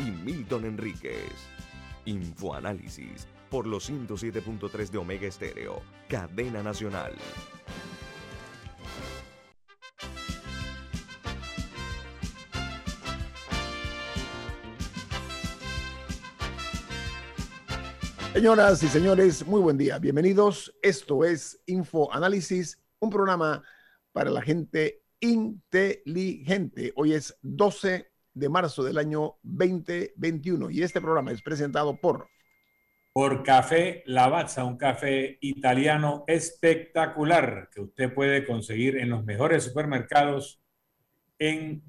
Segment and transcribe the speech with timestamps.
[0.00, 1.34] y Milton Enríquez.
[2.06, 7.12] Infoanálisis por los 107.3 de Omega Estéreo, cadena nacional.
[18.32, 19.98] Señoras y señores, muy buen día.
[19.98, 20.74] Bienvenidos.
[20.80, 23.62] Esto es Infoanálisis, un programa
[24.12, 26.92] para la gente inteligente.
[26.96, 28.09] Hoy es 12
[28.40, 32.26] de marzo del año 2021 y este programa es presentado por
[33.12, 40.62] por Café Lavazza, un café italiano espectacular que usted puede conseguir en los mejores supermercados,
[41.38, 41.82] en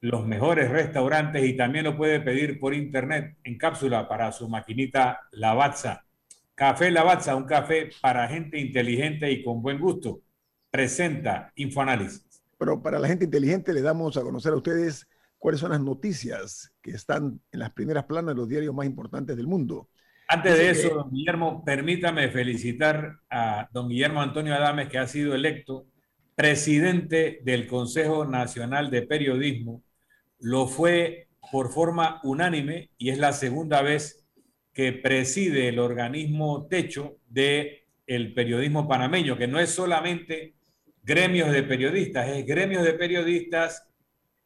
[0.00, 5.20] los mejores restaurantes y también lo puede pedir por internet en cápsula para su maquinita
[5.32, 6.06] Lavazza.
[6.54, 10.22] Café Lavazza, un café para gente inteligente y con buen gusto.
[10.70, 12.42] Presenta Infoanálisis.
[12.56, 15.06] Pero para la gente inteligente le damos a conocer a ustedes
[15.42, 19.36] cuáles son las noticias que están en las primeras planas de los diarios más importantes
[19.36, 19.88] del mundo.
[20.28, 25.34] Antes de eso, don Guillermo, permítame felicitar a don Guillermo Antonio Adames, que ha sido
[25.34, 25.88] electo
[26.36, 29.82] presidente del Consejo Nacional de Periodismo.
[30.38, 34.24] Lo fue por forma unánime y es la segunda vez
[34.72, 40.54] que preside el organismo techo de el periodismo panameño, que no es solamente
[41.02, 43.88] gremios de periodistas, es gremios de periodistas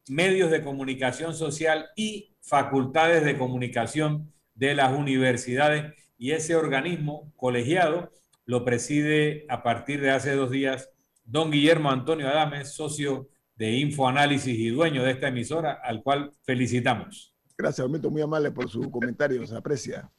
[0.09, 5.93] medios de comunicación social y facultades de comunicación de las universidades.
[6.17, 8.11] Y ese organismo colegiado
[8.45, 10.89] lo preside a partir de hace dos días
[11.27, 17.35] don Guillermo Antonio Adames, socio de Infoanálisis y dueño de esta emisora, al cual felicitamos.
[17.57, 20.09] Gracias, Alberto, muy amable por su comentario, se aprecia.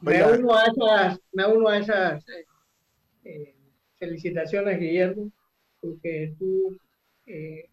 [0.00, 2.46] Me uno a esas, me uno a esas eh,
[3.24, 3.56] eh,
[3.98, 5.30] felicitaciones, Guillermo,
[5.80, 6.78] porque tú
[7.26, 7.70] eh,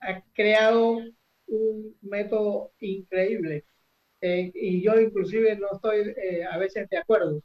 [0.00, 1.00] ha creado
[1.46, 3.64] un método increíble.
[4.20, 7.42] Eh, y yo inclusive no estoy eh, a veces de acuerdo,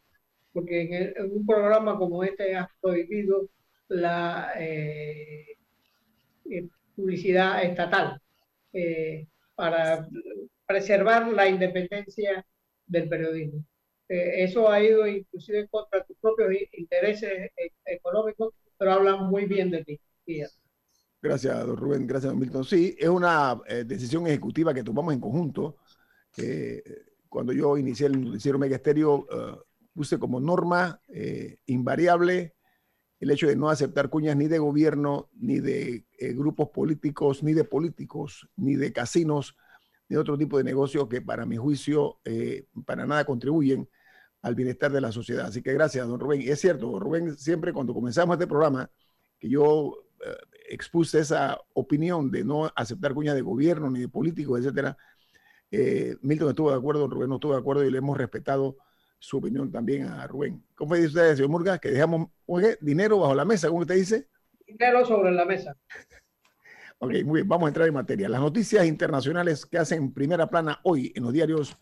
[0.53, 3.49] porque en, un programa como este has prohibido
[3.87, 5.57] la eh,
[6.95, 8.21] publicidad estatal
[9.55, 10.07] para
[10.67, 12.45] preservar la independencia
[12.87, 13.63] del periodismo.
[14.07, 17.51] eso ha ido inclusive contra tus propios intereses
[17.85, 19.99] económicos, pero hablan muy bien de ti.
[21.25, 22.05] Gracias, don Rubén.
[22.05, 22.63] Gracias, don Milton.
[22.63, 25.77] Sí, es una eh, decisión ejecutiva que tomamos en conjunto.
[26.37, 26.83] Eh,
[27.27, 29.57] cuando yo inicié el noticiero Mega Estéreo, eh,
[29.91, 31.01] puse como norma
[31.65, 32.53] invariable
[33.19, 36.05] el hecho de no aceptar cuñas ni de gobierno, ni de
[36.35, 39.57] grupos políticos, ni de políticos, ni de casinos,
[40.07, 42.19] ni de otro tipo de negocios que para mi juicio
[42.85, 43.89] para nada contribuyen
[44.41, 45.47] al bienestar de la sociedad.
[45.47, 46.41] Así que gracias, don Rubén.
[46.41, 48.91] Y es cierto, Rubén, siempre cuando comenzamos este programa,
[49.39, 50.05] que yo
[50.69, 54.97] expuse esa opinión de no aceptar cuñas de gobierno ni de políticos, etcétera,
[55.71, 58.77] eh, Milton estuvo de acuerdo, Rubén no estuvo de acuerdo y le hemos respetado
[59.19, 60.63] su opinión también a Rubén.
[60.75, 61.79] ¿Cómo dice usted, señor Murga?
[61.79, 62.29] Que dejamos
[62.81, 64.29] dinero bajo la mesa, ¿cómo usted dice?
[64.65, 65.75] Dinero sobre la mesa.
[66.99, 68.29] ok, muy bien, vamos a entrar en materia.
[68.29, 71.77] Las noticias internacionales que hacen primera plana hoy en los diarios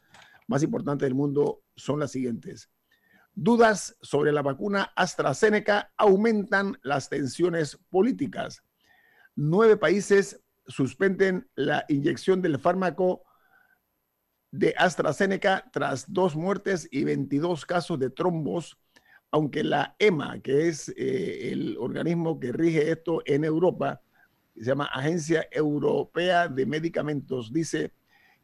[0.47, 2.69] más importantes del mundo son las siguientes.
[3.35, 8.63] Dudas sobre la vacuna AstraZeneca aumentan las tensiones políticas
[9.35, 13.23] nueve países suspenden la inyección del fármaco
[14.51, 18.77] de AstraZeneca tras dos muertes y 22 casos de trombos,
[19.31, 24.01] aunque la EMA, que es eh, el organismo que rige esto en Europa,
[24.55, 27.93] se llama Agencia Europea de Medicamentos, dice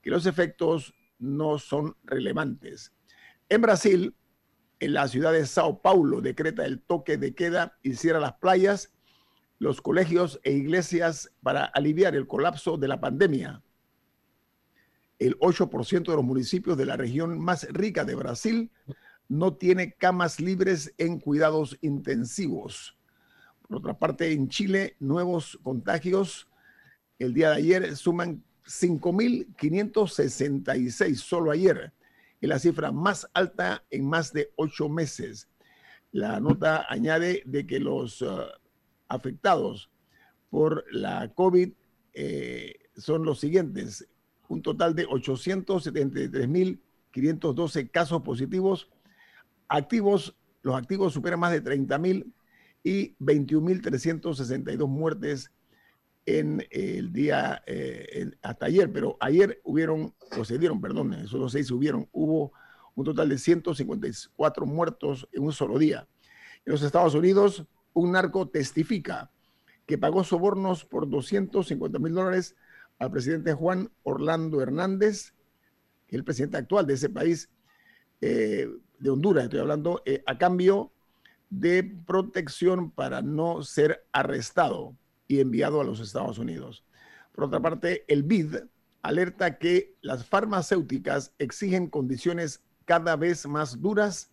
[0.01, 2.91] que los efectos no son relevantes.
[3.47, 4.15] En Brasil,
[4.79, 8.91] en la ciudad de Sao Paulo, decreta el toque de queda y cierra las playas
[9.59, 13.61] los colegios e iglesias para aliviar el colapso de la pandemia.
[15.19, 18.71] El 8% de los municipios de la región más rica de Brasil
[19.27, 22.97] no tiene camas libres en cuidados intensivos.
[23.67, 26.47] Por otra parte, en Chile, nuevos contagios
[27.19, 31.91] el día de ayer suman 5.566 solo ayer,
[32.39, 35.49] es la cifra más alta en más de ocho meses.
[36.11, 38.43] La nota añade de que los uh,
[39.09, 39.89] afectados
[40.49, 41.73] por la COVID
[42.13, 44.07] eh, son los siguientes.
[44.47, 48.89] un total de 873.512 casos positivos.
[49.67, 52.33] Activos, los activos superan más de 30.000
[52.83, 55.51] y 21.362 muertes
[56.25, 61.51] en el día eh, hasta ayer, pero ayer hubieron, o se dieron, perdón, esos los
[61.51, 62.53] seis hubieron, hubo
[62.95, 66.07] un total de 154 muertos en un solo día.
[66.65, 67.65] En los Estados Unidos,
[67.99, 69.31] un narco testifica
[69.85, 72.55] que pagó sobornos por 250 mil dólares
[72.99, 75.33] al presidente Juan Orlando Hernández,
[76.09, 77.49] el presidente actual de ese país,
[78.21, 78.69] eh,
[78.99, 80.91] de Honduras, estoy hablando, eh, a cambio
[81.49, 84.95] de protección para no ser arrestado
[85.27, 86.83] y enviado a los Estados Unidos.
[87.33, 88.57] Por otra parte, el BID
[89.01, 94.31] alerta que las farmacéuticas exigen condiciones cada vez más duras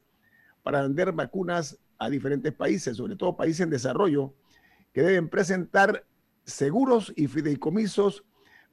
[0.63, 4.35] para vender vacunas a diferentes países, sobre todo países en desarrollo,
[4.93, 6.07] que deben presentar
[6.45, 8.25] seguros y fideicomisos,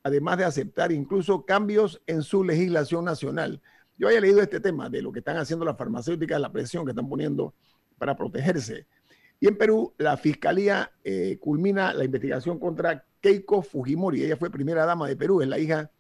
[0.04, 3.62] además de aceptar incluso cambios en su legislación nacional.
[3.98, 6.92] Yo había leído este tema de lo que están haciendo las farmacéuticas, la presión que
[6.92, 7.54] están poniendo
[7.98, 8.88] para protegerse.
[9.40, 14.24] Y en Perú, la fiscalía eh, culmina la investigación contra Keiko Fujimori.
[14.24, 15.92] Ella fue primera dama de Perú, es la hija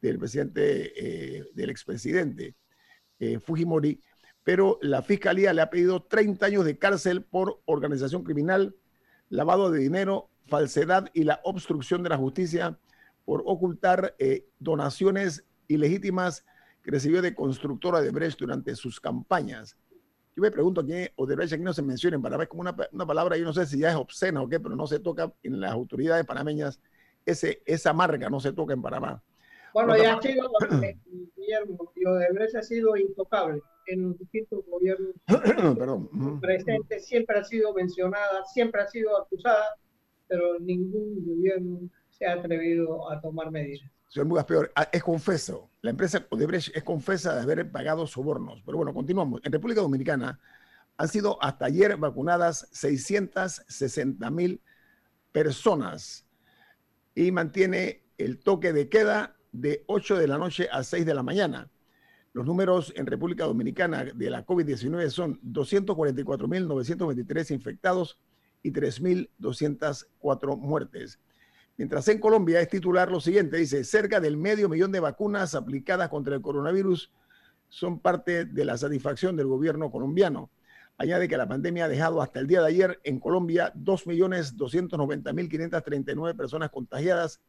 [0.00, 2.54] del presidente, eh, del expresidente
[3.18, 4.00] eh, Fujimori.
[4.44, 8.74] Pero la fiscalía le ha pedido 30 años de cárcel por organización criminal,
[9.28, 12.78] lavado de dinero, falsedad y la obstrucción de la justicia
[13.24, 14.16] por ocultar
[14.58, 16.44] donaciones ilegítimas
[16.82, 19.76] que recibió de constructora de Brecht durante sus campañas.
[20.34, 22.74] Yo me pregunto aquí, o de aquí no se menciona en Panamá, es como una,
[22.92, 25.32] una, palabra, yo no sé si ya es obscena o qué, pero no se toca
[25.42, 26.80] en las autoridades panameñas,
[27.26, 29.22] ese, esa marca no se toca en Panamá.
[29.74, 30.50] Bueno, ya ha sido,
[30.82, 30.98] eh,
[31.36, 35.14] Guillermo, y Odebrecht ha sido intocable en los distintos gobiernos
[35.78, 36.40] Perdón.
[36.40, 39.76] presentes, siempre ha sido mencionada, siempre ha sido acusada,
[40.26, 45.70] pero ningún gobierno se ha atrevido a tomar medidas señor Mugas Peor, ah, es confeso.
[45.82, 48.60] La empresa Odebrecht es confesa de haber pagado sobornos.
[48.66, 49.40] Pero bueno, continuamos.
[49.44, 50.38] En República Dominicana
[50.96, 54.60] han sido hasta ayer vacunadas 660 mil
[55.32, 56.26] personas
[57.14, 61.22] y mantiene el toque de queda de 8 de la noche a 6 de la
[61.22, 61.70] mañana.
[62.32, 68.20] Los números en República Dominicana de la COVID-19 son 244.923 infectados
[68.62, 71.18] y 3.204 muertes.
[71.76, 76.08] Mientras en Colombia es titular lo siguiente, dice, cerca del medio millón de vacunas aplicadas
[76.08, 77.10] contra el coronavirus
[77.68, 80.52] son parte de la satisfacción del gobierno colombiano.
[80.98, 86.70] Añade que la pandemia ha dejado hasta el día de ayer en Colombia 2.290.539 personas
[86.70, 87.40] contagiadas,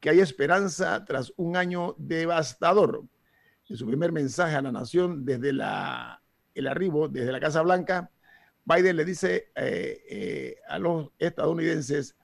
[0.00, 3.04] que hay esperanza tras un año devastador.
[3.68, 6.20] En su primer mensaje a la nación desde la,
[6.54, 8.10] el arribo, desde la Casa Blanca,
[8.64, 12.16] Biden le dice eh, eh, a los estadounidenses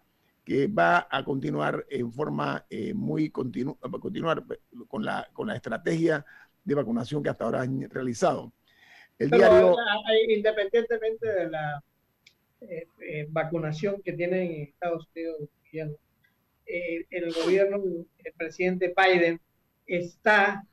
[0.45, 4.45] que va a continuar en forma eh, muy continua, continuar
[4.89, 6.25] con la, con la estrategia
[6.65, 8.53] de vacunación que hasta ahora han realizado.
[9.19, 9.77] El diario,
[10.29, 11.83] independientemente de la
[12.61, 15.49] eh, eh, vacunación que tienen en Estados Unidos.
[16.67, 17.77] Eh, el gobierno,
[18.19, 19.41] el presidente Biden,
[19.87, 20.65] está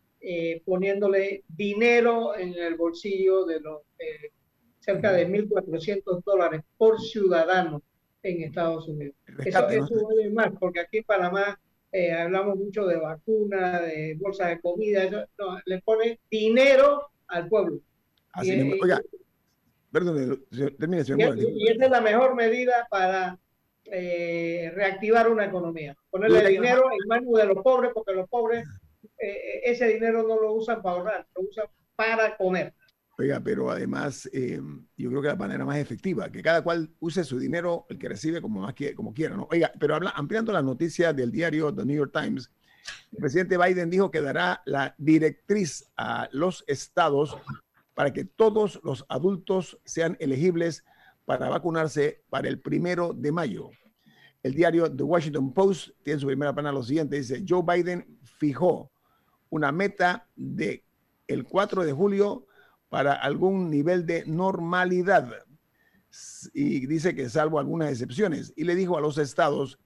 [0.66, 3.84] poniéndole dinero en el bolsillo de los
[4.80, 7.84] cerca de 1.400 dólares por ciudadano
[8.24, 9.16] en Estados Unidos.
[9.46, 11.60] Eso, es más, porque aquí en Panamá
[12.18, 17.80] hablamos mucho de vacunas, de bolsas de comida, no, le pone dinero al pueblo.
[18.34, 19.00] Así oiga,
[19.96, 20.46] Perdón,
[20.78, 21.40] termine, señor.
[21.40, 23.40] Y, esa es la mejor medida para
[23.86, 25.96] eh, reactivar una economía.
[26.10, 28.68] Ponerle dinero en manos de los pobres, porque los pobres
[29.18, 32.74] eh, ese dinero no lo usan para ahorrar, lo usan para comer.
[33.18, 34.60] Oiga, pero además eh,
[34.98, 38.10] yo creo que la manera más efectiva, que cada cual use su dinero, el que
[38.10, 39.48] recibe como más como quiera, ¿no?
[39.50, 42.52] Oiga, pero habla, ampliando la noticia del diario The New York Times,
[43.14, 47.38] el presidente Biden dijo que dará la directriz a los estados
[47.96, 50.84] para que todos los adultos sean elegibles
[51.26, 53.72] para vacunarse para el primero de mayo.
[54.44, 58.92] El diario The Washington Post tiene su primera plana lo siguiente, dice, Joe Biden fijó
[59.50, 60.84] una meta de
[61.28, 62.46] el 4 de julio
[62.90, 65.32] para algún nivel de normalidad.
[66.54, 68.54] Y dice que salvo algunas excepciones.
[68.56, 69.80] Y le dijo a los estados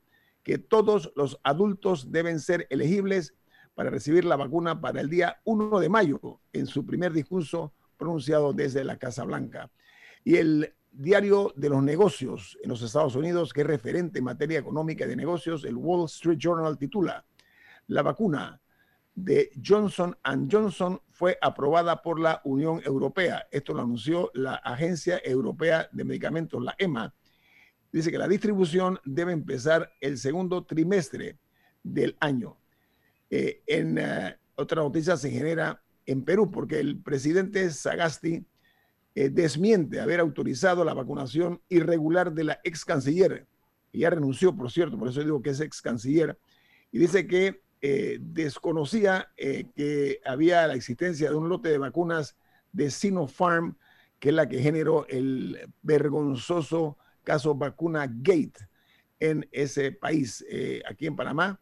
[0.44, 3.34] que todos los adultos deben ser elegibles
[3.76, 8.54] para recibir la vacuna para el día 1 de mayo, en su primer discurso pronunciado
[8.54, 9.70] desde la Casa Blanca.
[10.24, 14.58] Y el diario de los negocios en los Estados Unidos, que es referente en materia
[14.58, 17.26] económica y de negocios, el Wall Street Journal titula,
[17.88, 18.60] La vacuna
[19.14, 20.18] de Johnson
[20.50, 23.48] Johnson fue aprobada por la Unión Europea.
[23.52, 27.14] Esto lo anunció la Agencia Europea de Medicamentos, la EMA.
[27.92, 31.38] Dice que la distribución debe empezar el segundo trimestre
[31.84, 32.58] del año.
[33.30, 38.44] Eh, en eh, otra noticia se genera en Perú porque el presidente Sagasti
[39.14, 43.46] eh, desmiente haber autorizado la vacunación irregular de la ex canciller,
[43.92, 46.36] y ya renunció, por cierto, por eso digo que es ex canciller,
[46.92, 52.36] y dice que eh, desconocía eh, que había la existencia de un lote de vacunas
[52.72, 53.78] de Sinopharm,
[54.20, 58.68] que es la que generó el vergonzoso caso vacuna Gate
[59.20, 60.44] en ese país.
[60.90, 61.60] Aquí en Panamá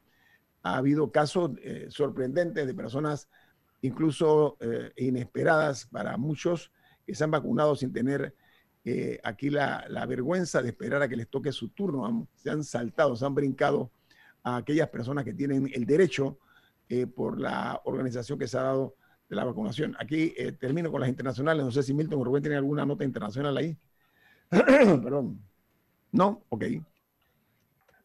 [0.63, 1.51] ha habido casos
[1.89, 3.27] sorprendentes de personas
[3.81, 4.57] incluso
[4.95, 6.71] inesperadas para muchos
[7.05, 8.33] que se han vacunado sin tener
[9.23, 12.27] aquí la, la, vergüenza de esperar a que les toque su turno.
[12.35, 13.91] se han saltado, se han brincado
[14.43, 16.39] a aquellas personas que tienen el derecho
[16.89, 18.95] eh, por la organización que se ha dado
[19.27, 19.93] de la vacunación.
[19.99, 21.65] Aquí eh, termino con las internacionales.
[21.65, 23.77] No sé si Milton Rubén tiene alguna nota internacional ahí.
[24.49, 25.41] Perdón.
[26.13, 26.45] ¿No?
[26.47, 26.63] Ok.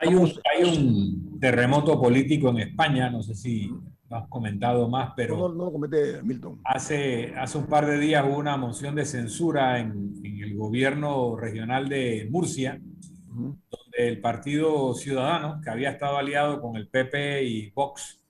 [0.01, 3.73] Hay un, hay un, terremoto político en España, no sé si
[4.13, 5.37] has comentado más, pero...
[5.37, 6.61] No, no, comete Milton.
[6.65, 11.37] Hace, hace un par de días hubo una moción de censura en, en el gobierno
[11.37, 12.81] regional de Murcia,
[13.29, 18.23] donde el Partido Ciudadano, que había estado aliado con el PP y Vox,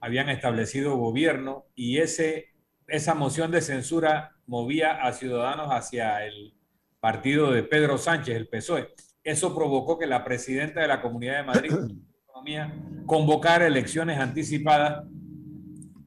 [0.00, 2.46] habían establecido gobierno y ese,
[2.86, 6.54] esa moción de censura movía a Ciudadanos hacia el
[7.00, 8.88] partido de Pedro Sánchez, el PSOE.
[9.22, 11.72] Eso provocó que la presidenta de la Comunidad de Madrid,
[13.06, 15.04] convocara elecciones anticipadas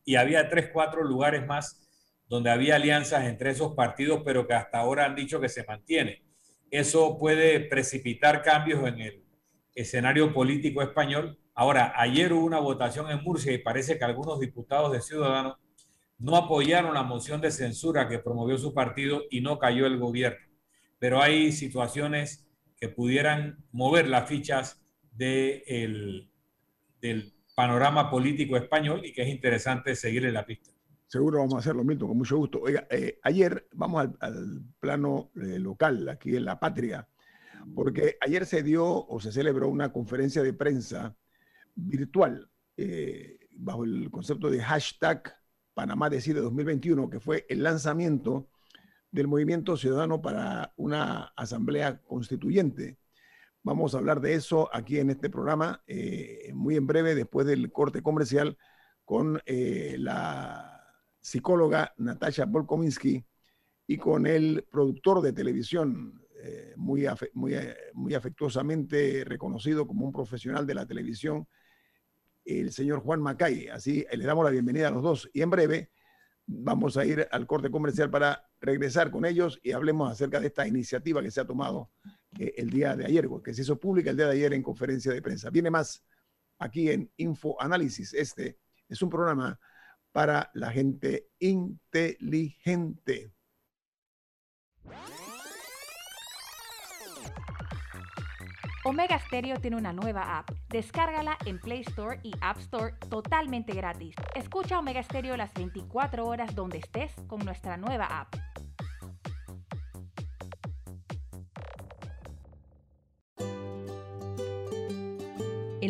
[0.05, 1.87] y había tres, cuatro lugares más
[2.27, 6.23] donde había alianzas entre esos partidos, pero que hasta ahora han dicho que se mantiene
[6.71, 9.23] eso puede precipitar cambios en el
[9.75, 11.37] escenario político español.
[11.53, 15.57] Ahora, ayer hubo una votación en Murcia y parece que algunos diputados de Ciudadanos
[16.17, 20.39] no apoyaron la moción de censura que promovió su partido y no cayó el gobierno.
[20.97, 24.81] Pero hay situaciones que pudieran mover las fichas
[25.11, 26.29] del
[27.61, 30.71] panorama político español y que es interesante seguirle la pista.
[31.05, 32.59] Seguro vamos a hacerlo, Milton, con mucho gusto.
[32.59, 37.07] Oiga, eh, ayer vamos al, plano eh, local, aquí en la patria,
[37.75, 41.15] porque ayer se dio o se celebró una conferencia de prensa
[41.75, 45.21] virtual eh, bajo el concepto de hashtag
[45.75, 48.49] Panamá Decide 2021, que fue el lanzamiento
[49.11, 52.97] del Movimiento Ciudadano para una Asamblea Constituyente.
[53.63, 55.83] Vamos a hablar de eso aquí en este programa
[56.53, 58.57] muy en breve, después del corte comercial,
[59.05, 60.81] con la
[61.21, 63.23] psicóloga Natasha Volkominsky
[63.87, 70.11] y con el productor de televisión, eh, muy, muy, eh, muy afectuosamente reconocido como un
[70.11, 71.47] profesional de la televisión,
[72.43, 73.67] el señor Juan Macay.
[73.67, 75.91] Así le damos la bienvenida a los dos y en breve
[76.47, 80.67] vamos a ir al corte comercial para regresar con ellos y hablemos acerca de esta
[80.67, 81.91] iniciativa que se ha tomado
[82.37, 85.21] el día de ayer, que se hizo pública el día de ayer en conferencia de
[85.21, 85.49] prensa.
[85.49, 86.03] Viene más
[86.59, 88.13] aquí en Info Análisis.
[88.13, 88.57] Este
[88.87, 89.59] es un programa
[90.11, 93.33] para la gente inteligente.
[98.83, 100.49] Omega Stereo tiene una nueva app.
[100.69, 104.15] Descárgala en Play Store y App Store totalmente gratis.
[104.35, 108.35] Escucha Omega Stereo las 24 horas donde estés con nuestra nueva app.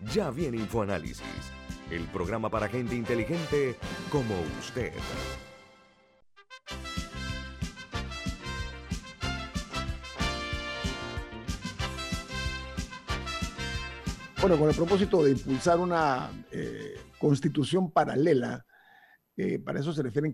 [0.00, 1.50] Ya viene InfoAnálisis,
[1.90, 3.74] el programa para gente inteligente
[4.12, 4.92] como usted.
[14.40, 18.64] Bueno, con el propósito de impulsar una eh, constitución paralela,
[19.36, 20.32] eh, para eso se refieren,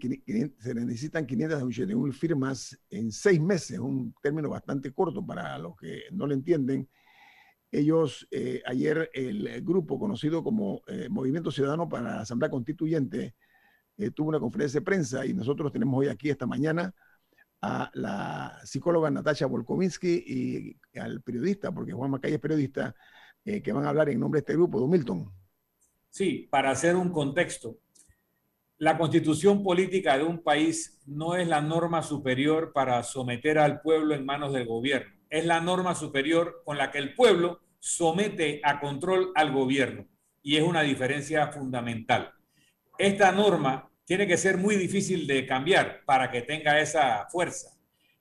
[0.58, 6.26] se necesitan 581 firmas en seis meses, un término bastante corto para los que no
[6.26, 6.86] lo entienden.
[7.74, 13.34] Ellos, eh, ayer el grupo conocido como Movimiento Ciudadano para la Asamblea Constituyente
[14.14, 16.94] tuvo una conferencia de prensa y nosotros tenemos hoy aquí esta mañana
[17.64, 22.94] a la psicóloga Natasha Volkovinsky y al periodista, porque Juan Macay es periodista,
[23.42, 25.32] eh, que van a hablar en nombre de este grupo, Don Milton.
[26.10, 27.78] Sí, para hacer un contexto,
[28.76, 34.14] la constitución política de un país no es la norma superior para someter al pueblo
[34.14, 38.80] en manos del gobierno, es la norma superior con la que el pueblo somete a
[38.80, 40.06] control al gobierno
[40.42, 42.32] y es una diferencia fundamental.
[42.96, 47.76] Esta norma tiene que ser muy difícil de cambiar para que tenga esa fuerza.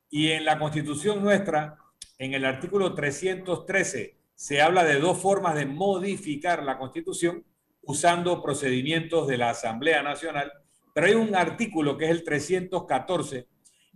[0.10, 1.78] Y en la constitución nuestra,
[2.18, 7.46] en el artículo 313, se habla de dos formas de modificar la constitución
[7.84, 10.52] usando procedimientos de la Asamblea Nacional,
[10.94, 13.48] pero hay un artículo que es el 314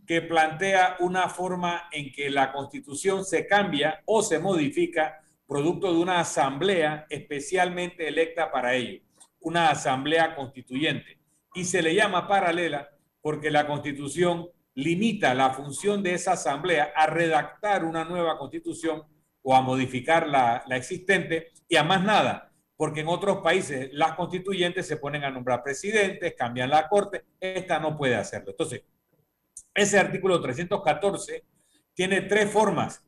[0.06, 6.00] que plantea una forma en que la constitución se cambia o se modifica producto de
[6.00, 9.02] una asamblea especialmente electa para ello,
[9.40, 11.20] una asamblea constituyente.
[11.54, 12.90] Y se le llama paralela
[13.22, 19.04] porque la constitución limita la función de esa asamblea a redactar una nueva constitución
[19.42, 24.86] o a modificar la, existente y a más nada, porque en otros países las constituyentes
[24.86, 28.52] se ponen a nombrar presidentes, cambian la corte, esta no puede hacerlo.
[28.52, 28.84] Entonces,
[29.74, 31.44] ese artículo 314
[31.94, 33.04] tiene tres formas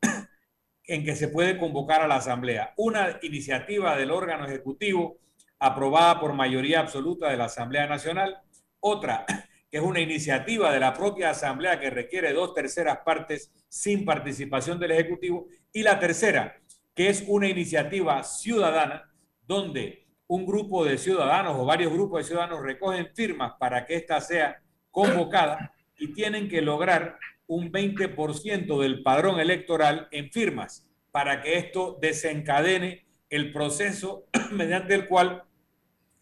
[0.84, 2.74] en que se puede convocar a la Asamblea.
[2.76, 5.18] Una iniciativa del órgano ejecutivo
[5.58, 8.38] aprobada por mayoría absoluta de la Asamblea Nacional.
[8.80, 9.24] Otra,
[9.70, 14.78] que es una iniciativa de la propia Asamblea que requiere dos terceras partes sin participación
[14.78, 15.46] del Ejecutivo.
[15.72, 16.56] Y la tercera,
[16.94, 19.12] que es una iniciativa ciudadana
[19.46, 24.20] donde un grupo de ciudadanos o varios grupos de ciudadanos recogen firmas para que ésta
[24.20, 27.18] sea convocada y tienen que lograr
[27.50, 35.08] un 20% del padrón electoral en firmas para que esto desencadene el proceso mediante el
[35.08, 35.42] cual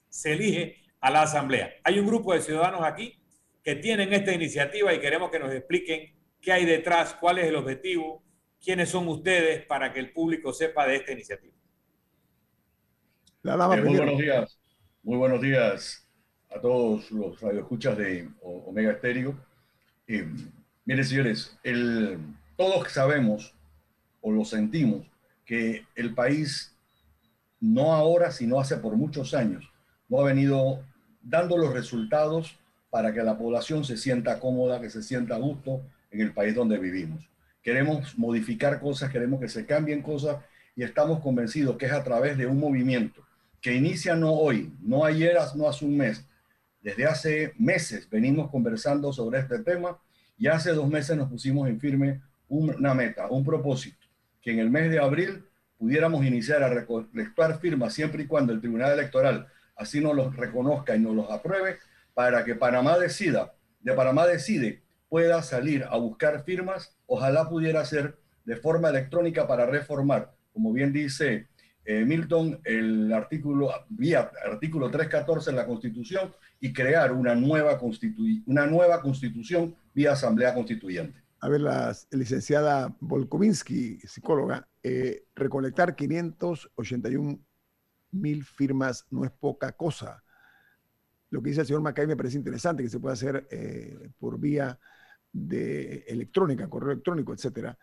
[0.09, 1.75] se elige a la asamblea.
[1.85, 3.21] Hay un grupo de ciudadanos aquí
[3.62, 7.57] que tienen esta iniciativa y queremos que nos expliquen qué hay detrás, cuál es el
[7.57, 8.23] objetivo,
[8.59, 11.55] quiénes son ustedes para que el público sepa de esta iniciativa.
[13.45, 14.59] Eh, muy buenos días,
[15.03, 16.09] muy buenos días
[16.49, 19.38] a todos los radioescuchas de Omega Estéreo.
[20.07, 20.27] Eh,
[20.88, 22.18] miren, señores, el,
[22.57, 23.55] todos sabemos
[24.22, 25.07] o lo sentimos
[25.44, 26.74] que el país,
[27.61, 29.70] no ahora, sino hace por muchos años,
[30.09, 30.83] no ha venido
[31.20, 35.83] dando los resultados para que la población se sienta cómoda, que se sienta a gusto
[36.11, 37.29] en el país donde vivimos.
[37.62, 40.38] Queremos modificar cosas, queremos que se cambien cosas
[40.74, 43.22] y estamos convencidos que es a través de un movimiento
[43.61, 46.24] que inicia no hoy, no ayer, no hace un mes.
[46.81, 49.98] Desde hace meses venimos conversando sobre este tema
[50.38, 54.07] y hace dos meses nos pusimos en firme una meta, un propósito,
[54.40, 55.44] que en el mes de abril
[55.79, 60.96] pudiéramos iniciar a recolectar firmas siempre y cuando el Tribunal Electoral así nos los reconozca
[60.96, 61.79] y nos los apruebe
[62.14, 68.16] para que Panamá decida, de Panamá decide, pueda salir a buscar firmas, ojalá pudiera ser
[68.44, 71.46] de forma electrónica para reformar, como bien dice
[71.90, 77.81] eh, Milton, el artículo, vía artículo 314 de la Constitución y crear una nueva,
[78.44, 81.18] una nueva constitución vía Asamblea Constituyente.
[81.40, 87.38] A ver, la licenciada Volkovinsky, psicóloga, eh, recolectar 581
[88.11, 90.22] mil firmas no es poca cosa.
[91.31, 94.38] Lo que dice el señor Macay me parece interesante, que se puede hacer eh, por
[94.38, 94.79] vía
[95.33, 97.79] de electrónica, correo electrónico, etcétera.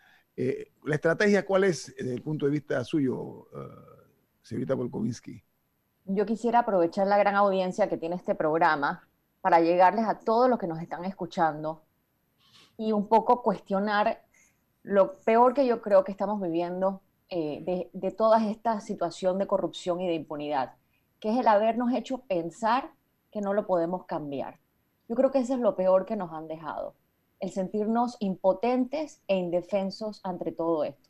[0.84, 3.48] ¿La estrategia cuál es desde el punto de vista suyo,
[4.46, 5.42] señorita Volkovinsky?
[6.04, 9.08] Yo quisiera aprovechar la gran audiencia que tiene este programa
[9.40, 11.82] para llegarles a todos los que nos están escuchando
[12.76, 14.22] y un poco cuestionar
[14.84, 19.48] lo peor que yo creo que estamos viviendo eh, de, de toda esta situación de
[19.48, 20.74] corrupción y de impunidad,
[21.18, 22.92] que es el habernos hecho pensar
[23.32, 24.60] que no lo podemos cambiar.
[25.08, 26.94] Yo creo que eso es lo peor que nos han dejado
[27.38, 31.05] el sentirnos impotentes e indefensos ante todo esto.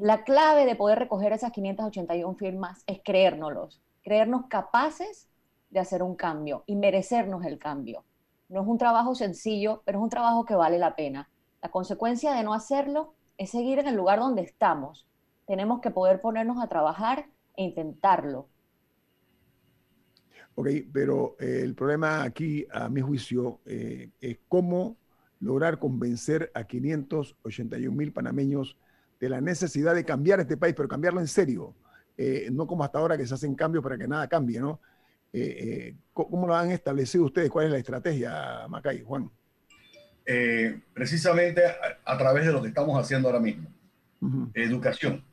[0.00, 5.28] La clave de poder recoger esas 581 firmas es creérnoslos, creernos capaces
[5.68, 8.02] de hacer un cambio y merecernos el cambio.
[8.48, 11.28] No es un trabajo sencillo, pero es un trabajo que vale la pena.
[11.60, 15.06] La consecuencia de no hacerlo es seguir en el lugar donde estamos.
[15.46, 18.48] Tenemos que poder ponernos a trabajar e intentarlo.
[20.54, 24.96] Ok, pero eh, el problema aquí, a mi juicio, eh, es cómo
[25.40, 28.78] lograr convencer a 581 mil panameños
[29.20, 31.74] de la necesidad de cambiar este país, pero cambiarlo en serio,
[32.16, 34.80] eh, no como hasta ahora que se hacen cambios para que nada cambie, ¿no?
[35.32, 37.50] Eh, eh, ¿Cómo lo han establecido ustedes?
[37.50, 39.30] ¿Cuál es la estrategia, Macay, Juan?
[40.94, 41.60] precisamente
[42.04, 43.68] a, través de lo que estamos haciendo ahora mismo.
[44.54, 45.24] Educación.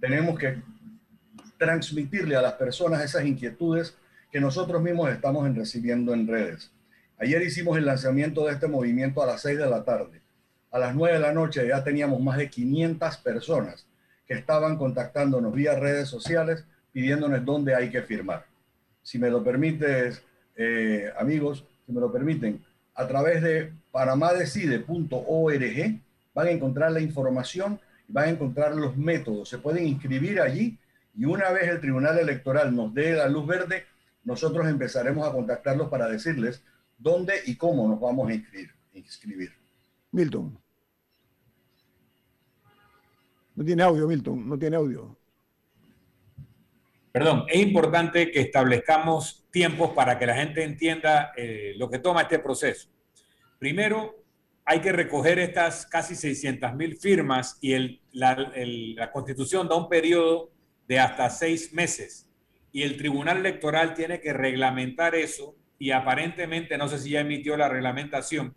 [0.00, 0.62] Tenemos que
[1.58, 3.96] transmitirle a las personas esas inquietudes
[4.30, 6.70] que nosotros mismos estamos recibiendo en redes.
[7.18, 10.23] Ayer hicimos el lanzamiento de este movimiento a las 6 de la tarde.
[10.74, 13.86] A las 9 de la noche ya teníamos más de 500 personas
[14.26, 18.44] que estaban contactándonos vía redes sociales pidiéndonos dónde hay que firmar.
[19.00, 20.20] Si me lo permites,
[20.56, 22.60] eh, amigos, si me lo permiten,
[22.92, 26.00] a través de panamadecide.org
[26.34, 30.76] van a encontrar la información, van a encontrar los métodos, se pueden inscribir allí
[31.14, 33.84] y una vez el Tribunal Electoral nos dé la luz verde,
[34.24, 36.64] nosotros empezaremos a contactarlos para decirles
[36.98, 39.52] dónde y cómo nos vamos a inscribir.
[40.10, 40.63] Milton.
[43.54, 45.16] No tiene audio, Milton, no tiene audio.
[47.12, 52.22] Perdón, es importante que establezcamos tiempos para que la gente entienda eh, lo que toma
[52.22, 52.88] este proceso.
[53.60, 54.24] Primero,
[54.64, 60.50] hay que recoger estas casi 600 mil firmas y la, constitución da un periodo
[60.88, 62.28] de hasta seis meses
[62.72, 67.56] y el Tribunal Electoral tiene que reglamentar eso y aparentemente, no sé si ya emitió
[67.56, 68.56] la reglamentación,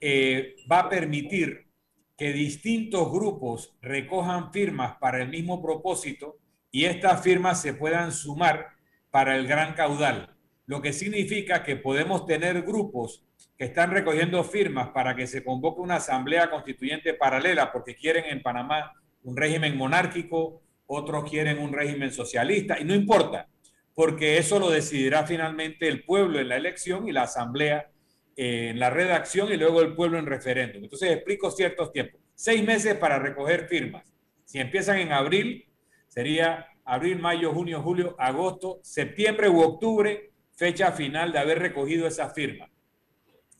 [0.00, 1.66] eh, va a permitir
[2.16, 6.38] que distintos grupos recojan firmas para el mismo propósito
[6.70, 8.68] y estas firmas se puedan sumar
[9.10, 10.34] para el gran caudal,
[10.66, 13.24] lo que significa que podemos tener grupos
[13.58, 18.42] que están recogiendo firmas para que se convoque una asamblea constituyente paralela porque quieren en
[18.42, 23.48] Panamá un régimen monárquico, otros quieren un régimen socialista, y no importa
[23.94, 27.90] porque eso lo decidirá finalmente el pueblo en la elección y la asamblea
[28.36, 30.82] en la redacción y luego el pueblo en referéndum.
[30.84, 32.20] Entonces explico ciertos tiempos.
[32.34, 34.12] Seis meses para recoger firmas.
[34.44, 35.68] Si empiezan en abril,
[36.08, 42.34] sería abril, mayo, junio, julio, agosto, septiembre u octubre, fecha final de haber recogido esas
[42.34, 42.70] firmas.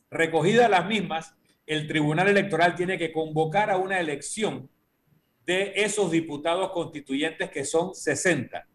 [0.09, 4.69] Recogidas las mismas, el Tribunal Electoral tiene que convocar a una elección
[5.45, 8.67] de esos diputados constituyentes que son 60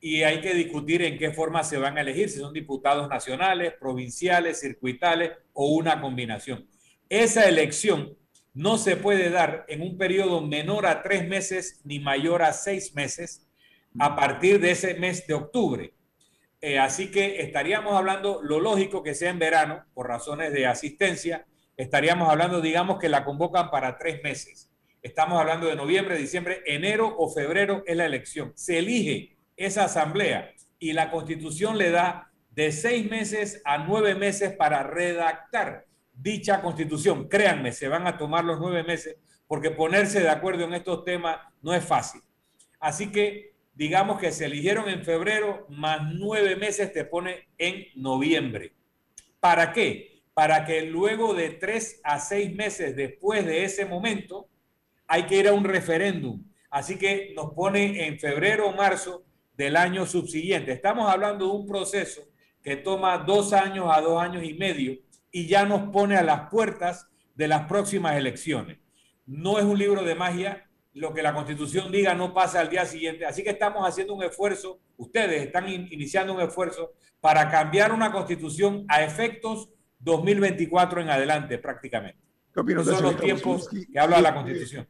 [0.00, 3.74] y hay que discutir en qué forma se van a elegir, si son diputados nacionales,
[3.78, 6.68] provinciales, circuitales o una combinación.
[7.08, 8.16] Esa elección
[8.54, 12.94] no se puede dar en un periodo menor a tres meses ni mayor a seis
[12.94, 13.46] meses
[13.98, 15.94] a partir de ese mes de octubre.
[16.60, 21.46] Eh, así que estaríamos hablando, lo lógico que sea en verano, por razones de asistencia,
[21.76, 24.70] estaríamos hablando, digamos que la convocan para tres meses.
[25.02, 28.52] Estamos hablando de noviembre, diciembre, enero o febrero es la elección.
[28.56, 34.52] Se elige esa asamblea y la constitución le da de seis meses a nueve meses
[34.52, 37.28] para redactar dicha constitución.
[37.28, 39.16] Créanme, se van a tomar los nueve meses
[39.46, 42.22] porque ponerse de acuerdo en estos temas no es fácil.
[42.80, 48.72] Así que digamos que se eligieron en febrero, más nueve meses te pone en noviembre.
[49.40, 50.22] ¿Para qué?
[50.34, 54.48] Para que luego de tres a seis meses después de ese momento
[55.06, 56.44] hay que ir a un referéndum.
[56.70, 59.24] Así que nos pone en febrero o marzo
[59.58, 60.70] del año subsiguiente.
[60.70, 62.22] Estamos hablando de un proceso
[62.62, 64.96] que toma dos años a dos años y medio
[65.32, 68.78] y ya nos pone a las puertas de las próximas elecciones.
[69.26, 72.86] No es un libro de magia, lo que la constitución diga no pasa al día
[72.86, 73.26] siguiente.
[73.26, 78.84] Así que estamos haciendo un esfuerzo, ustedes están iniciando un esfuerzo para cambiar una constitución
[78.88, 82.20] a efectos 2024 en adelante prácticamente.
[82.54, 84.86] son los tiempos que habla la Constitución.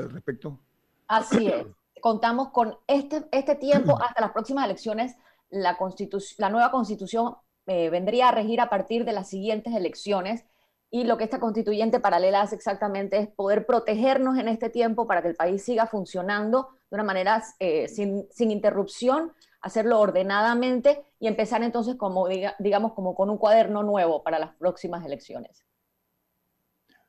[0.00, 0.60] al respecto.
[1.08, 1.64] Así es.
[2.04, 5.16] Contamos con este, este tiempo hasta las próximas elecciones.
[5.48, 5.78] La,
[6.36, 7.36] la nueva constitución
[7.66, 10.44] eh, vendría a regir a partir de las siguientes elecciones
[10.90, 15.22] y lo que esta constituyente paralela hace exactamente es poder protegernos en este tiempo para
[15.22, 21.26] que el país siga funcionando de una manera eh, sin, sin, interrupción, hacerlo ordenadamente y
[21.26, 25.64] empezar entonces como, digamos, como con un cuaderno nuevo para las próximas elecciones.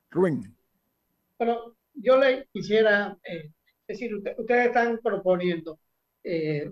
[0.09, 0.55] Rubén.
[1.37, 3.51] Bueno, yo le quisiera eh,
[3.87, 5.79] decir, ustedes están proponiendo
[6.23, 6.69] eh,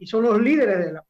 [0.00, 1.04] y son los líderes de la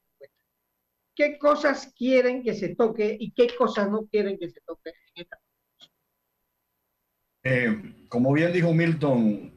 [1.15, 5.23] qué cosas quieren que se toque y qué cosas no quieren que se toque en
[5.23, 5.39] esta
[7.47, 9.53] eh, como bien dijo Milton,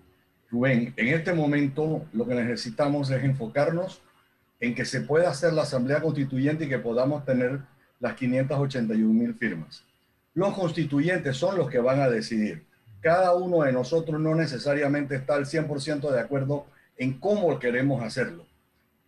[0.50, 4.02] Rubén, en este momento lo que necesitamos es enfocarnos
[4.60, 7.62] en que se pueda hacer la Asamblea Constituyente y que podamos tener
[8.00, 9.86] las 581 mil firmas.
[10.34, 12.67] Los constituyentes son los que van a decidir.
[13.08, 16.66] Cada uno de nosotros no necesariamente está al 100% de acuerdo
[16.98, 18.46] en cómo queremos hacerlo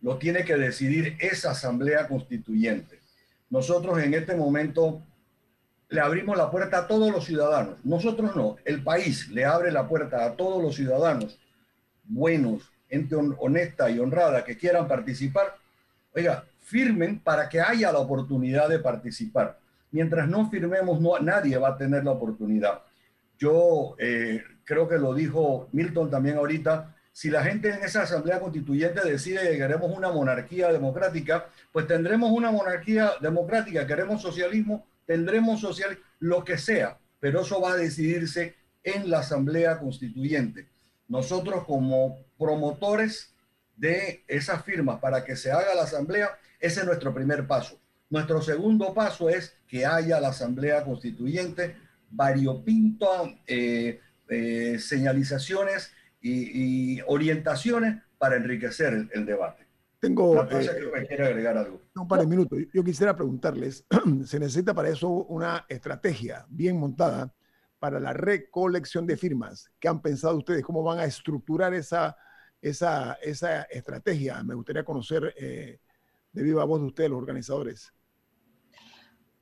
[0.00, 2.98] lo tiene que decidir esa asamblea constituyente.
[3.50, 5.02] Nosotros en este momento
[5.90, 7.76] le abrimos la puerta a todos los ciudadanos.
[7.84, 11.38] Nosotros no, el país le abre la puerta a todos los ciudadanos
[12.04, 15.58] buenos, gente honesta y honrada que quieran participar.
[16.14, 19.58] Oiga, firmen para que haya la oportunidad de participar.
[19.90, 22.80] Mientras no firmemos, no, nadie va a tener la oportunidad.
[23.40, 28.38] Yo eh, creo que lo dijo Milton también ahorita, si la gente en esa asamblea
[28.38, 35.60] constituyente decide que queremos una monarquía democrática, pues tendremos una monarquía democrática, queremos socialismo, tendremos
[35.60, 40.68] social, lo que sea, pero eso va a decidirse en la asamblea constituyente.
[41.08, 43.34] Nosotros como promotores
[43.76, 47.80] de esas firmas para que se haga la asamblea, ese es nuestro primer paso.
[48.10, 51.76] Nuestro segundo paso es que haya la asamblea constituyente,
[52.10, 59.66] variopinto, eh, eh, señalizaciones y, orientaciones para enriquecer el, debate.
[59.98, 61.80] Tengo eh, que agregar algo.
[61.94, 62.58] Un par de minutos.
[62.72, 63.84] Yo quisiera preguntarles,
[64.26, 67.32] ¿se necesita para eso una estrategia bien montada
[67.80, 69.70] para la recolección de firmas?
[69.80, 70.62] ¿Qué han pensado ustedes?
[70.62, 72.16] ¿Cómo van a estructurar esa,
[72.60, 74.42] esa, esa estrategia?
[74.44, 75.80] Me gustaría conocer eh,
[76.32, 77.92] de viva voz de ustedes, los organizadores.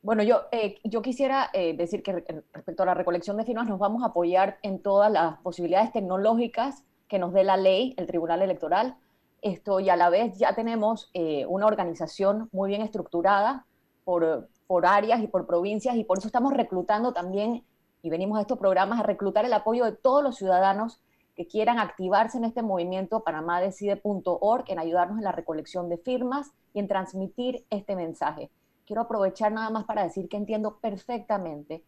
[0.08, 3.78] Bueno, yo, eh, yo quisiera eh, decir que respecto a la recolección de firmas nos
[3.78, 8.40] vamos a apoyar en todas las posibilidades tecnológicas que nos dé la ley, el Tribunal
[8.40, 8.96] Electoral.
[9.42, 13.66] Esto y a la vez ya tenemos eh, una organización muy bien estructurada
[14.04, 17.62] por, por áreas y por provincias y por eso estamos reclutando también
[18.00, 21.02] y venimos a estos programas a reclutar el apoyo de todos los ciudadanos
[21.36, 26.78] que quieran activarse en este movimiento panamadecide.org en ayudarnos en la recolección de firmas y
[26.78, 28.48] en transmitir este mensaje
[28.88, 31.84] quiero aprovechar nada más para decir que entiendo perfectamente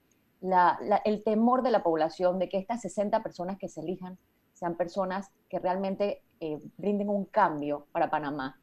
[1.07, 4.19] el temor de la población de que estas 60 personas que se elijan
[4.53, 8.61] sean personas que realmente eh, brinden un cambio para Panamá.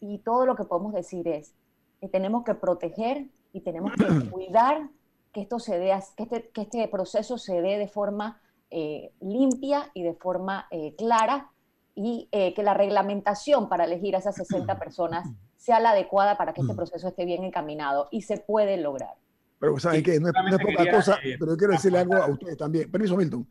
[0.00, 1.54] Y todo lo que podemos decir es
[2.00, 4.90] que tenemos que proteger y tenemos que cuidar
[5.32, 9.90] que esto se dé, que este, que este proceso se dé de forma eh, limpia
[9.94, 11.50] y de forma eh, clara
[12.00, 16.60] y que la reglamentación para elegir a esas 60 personas sea la adecuada para que
[16.60, 16.76] este mm.
[16.76, 19.16] proceso esté bien encaminado y se puede lograr.
[19.58, 22.90] Pero saben que no, es, poca cosa, eh, pero quiero decirle algo a ustedes también.
[22.90, 23.46] Permiso, Milton.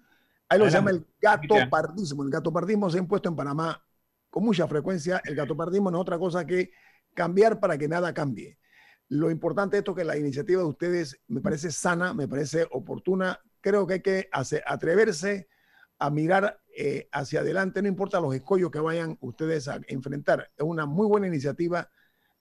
[0.50, 2.24] Ahí lo se llama el gato pardismo.
[2.24, 3.84] El gato pardismo se ha impuesto en Panamá
[4.30, 5.22] con mucha frecuencia.
[5.26, 6.72] El gato pardismo no es otra cosa que
[7.14, 8.58] cambiar para que nada cambie.
[9.10, 13.40] Lo importante es esto que la iniciativa de ustedes me parece sana, me parece oportuna.
[13.60, 14.30] Creo que hay que
[14.66, 15.50] atreverse
[16.00, 20.52] a mirar eh, hacia adelante, no importa los escollos que vayan ustedes a enfrentar.
[20.56, 21.90] Es una muy buena iniciativa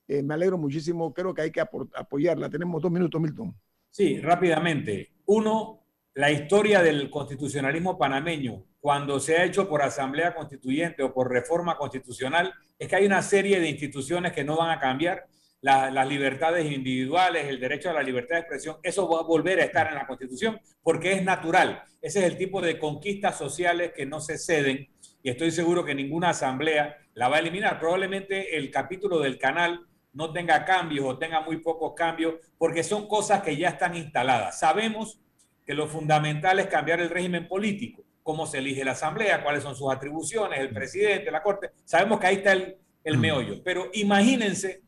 [0.07, 2.49] eh, me alegro muchísimo, creo que hay que apoyarla.
[2.49, 3.53] Tenemos dos minutos, Milton.
[3.89, 5.11] Sí, rápidamente.
[5.25, 11.29] Uno, la historia del constitucionalismo panameño, cuando se ha hecho por asamblea constituyente o por
[11.29, 15.27] reforma constitucional, es que hay una serie de instituciones que no van a cambiar.
[15.61, 19.65] Las libertades individuales, el derecho a la libertad de expresión, eso va a volver a
[19.65, 21.83] estar en la Constitución porque es natural.
[22.01, 24.87] Ese es el tipo de conquistas sociales que no se ceden
[25.23, 27.79] y estoy seguro que ninguna asamblea la va a eliminar.
[27.79, 33.07] Probablemente el capítulo del canal no tenga cambios o tenga muy pocos cambios, porque son
[33.07, 34.59] cosas que ya están instaladas.
[34.59, 35.19] Sabemos
[35.65, 39.75] que lo fundamental es cambiar el régimen político, cómo se elige la asamblea, cuáles son
[39.75, 41.71] sus atribuciones, el presidente, la corte.
[41.83, 44.81] Sabemos que ahí está el, el meollo, pero imagínense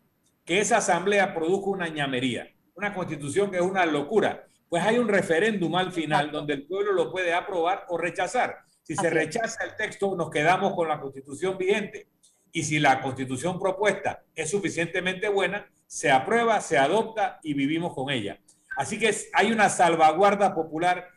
[0.49, 4.47] que esa asamblea produzca una ñamería, una constitución que es una locura.
[4.67, 8.57] Pues hay un referéndum al final donde el pueblo lo puede aprobar o rechazar.
[8.81, 12.07] Si se rechaza el texto, nos quedamos con la constitución vigente
[12.51, 18.09] y si la constitución propuesta es suficientemente buena, se aprueba, se adopta y vivimos con
[18.09, 18.39] ella.
[18.75, 21.09] Así que hay una salvaguarda popular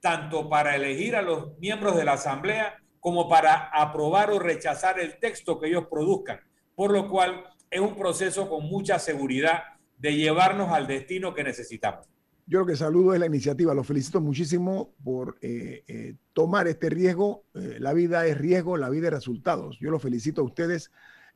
[0.00, 5.18] tanto para elegir a los miembros de la Asamblea como para aprobar o rechazar el
[5.18, 6.40] texto que ellos produzcan,
[6.74, 9.62] por lo cual es un proceso con mucha seguridad
[9.98, 12.06] de llevarnos al destino que necesitamos.
[12.46, 16.88] Yo lo que saludo es la iniciativa, los felicito muchísimo por eh, eh, tomar este
[16.88, 17.44] riesgo.
[17.54, 19.78] Eh, la vida es riesgo, la vida es resultados.
[19.80, 20.90] Yo los felicito a ustedes,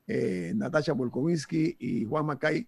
[0.07, 2.67] Natasha Volkovinsky y Juan Macay,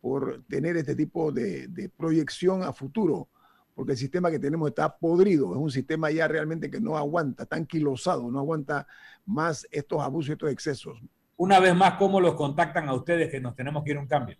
[0.00, 3.28] por tener este tipo de, proyección a futuro
[3.74, 7.42] porque el sistema que tenemos está podrido, es un sistema ya realmente que no aguanta,
[7.42, 8.86] está anquilosado, no aguanta
[9.26, 10.98] más estos abusos y estos excesos.
[11.36, 14.06] Una vez más, ¿cómo los contactan a ustedes que nos tenemos que ir a un
[14.06, 14.36] cambio?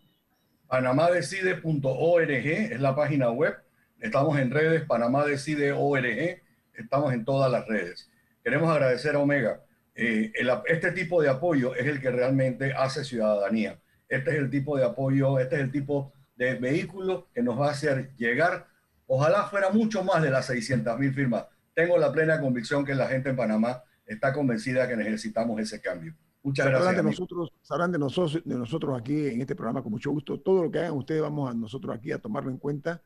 [0.68, 3.54] panamadecide.org es la página web.
[4.00, 6.42] Estamos en redes, Panamá Decide ORG,
[6.74, 8.10] estamos en todas las redes.
[8.42, 9.60] Queremos agradecer a Omega.
[9.94, 10.32] Eh,
[10.66, 13.78] este tipo de apoyo es el que realmente hace ciudadanía.
[14.08, 17.68] Este es el tipo de apoyo, este es el tipo de vehículo que nos va
[17.68, 18.66] a hacer llegar
[19.06, 21.46] Ojalá fuera mucho más de las 600 mil firmas.
[21.74, 26.14] Tengo la plena convicción que la gente en Panamá está convencida que necesitamos ese cambio.
[26.46, 26.96] Muchas gracias.
[26.96, 30.38] De nosotros, sabrán de nosotros, de nosotros aquí en este programa con mucho gusto.
[30.38, 33.02] Todo lo que hagan ustedes vamos a nosotros aquí a tomarlo en cuenta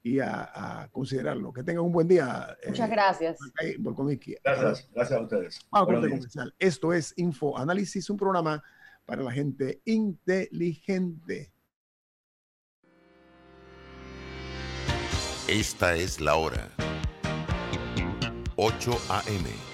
[0.00, 1.52] y a, considerarlo.
[1.52, 2.56] Que tengan un buen día.
[2.62, 3.36] Eh, Muchas gracias.
[4.44, 5.58] Gracias, gracias a ustedes.
[6.60, 8.62] Esto es Info Análisis, un programa
[9.04, 11.52] para la gente inteligente.
[15.48, 16.70] Esta es la hora.
[18.54, 19.73] 8 a.m.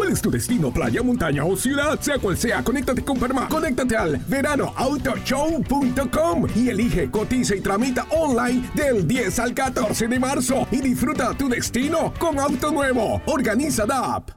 [0.00, 2.00] ¿Cuál es tu destino, playa, montaña o ciudad?
[2.00, 3.46] Sea cual sea, conéctate con Panamá.
[3.50, 10.66] Conéctate al veranoautoshow.com y elige, cotiza y tramita online del 10 al 14 de marzo
[10.70, 13.20] y disfruta tu destino con auto nuevo.
[13.26, 14.30] Organiza DAP.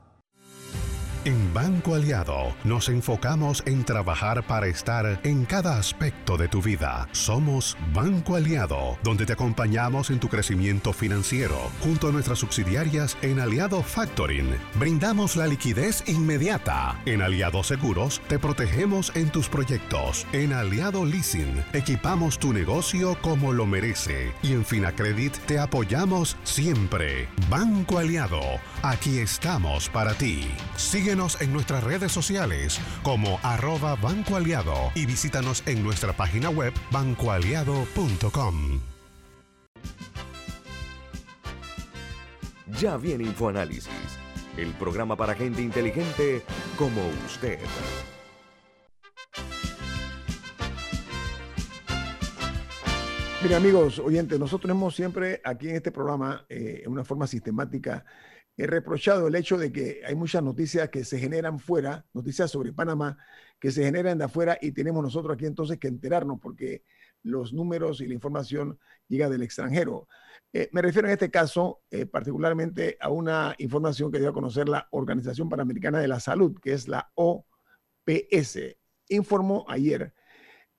[1.23, 7.07] En Banco Aliado nos enfocamos en trabajar para estar en cada aspecto de tu vida.
[7.11, 13.39] Somos Banco Aliado, donde te acompañamos en tu crecimiento financiero, junto a nuestras subsidiarias en
[13.39, 14.49] Aliado Factoring.
[14.79, 16.99] Brindamos la liquidez inmediata.
[17.05, 20.25] En Aliado Seguros te protegemos en tus proyectos.
[20.33, 24.33] En Aliado Leasing equipamos tu negocio como lo merece.
[24.41, 27.27] Y en Finacredit te apoyamos siempre.
[27.47, 28.41] Banco Aliado,
[28.81, 30.47] aquí estamos para ti.
[30.77, 36.73] Sigue en nuestras redes sociales como arroba Banco Aliado y visítanos en nuestra página web
[36.89, 38.79] bancoaliado.com.
[42.79, 43.89] Ya viene InfoAnálisis,
[44.57, 46.43] el programa para gente inteligente
[46.77, 47.59] como usted.
[53.43, 58.05] Mira amigos oyentes, nosotros hemos siempre aquí en este programa, eh, en una forma sistemática,
[58.57, 62.71] he reprochado el hecho de que hay muchas noticias que se generan fuera, noticias sobre
[62.71, 63.17] Panamá,
[63.59, 66.83] que se generan de afuera y tenemos nosotros aquí entonces que enterarnos porque
[67.23, 70.07] los números y la información llega del extranjero.
[70.51, 74.69] Eh, me refiero en este caso eh, particularmente a una información que dio a conocer
[74.69, 78.59] la Organización Panamericana de la Salud, que es la OPS.
[79.09, 80.13] Informó ayer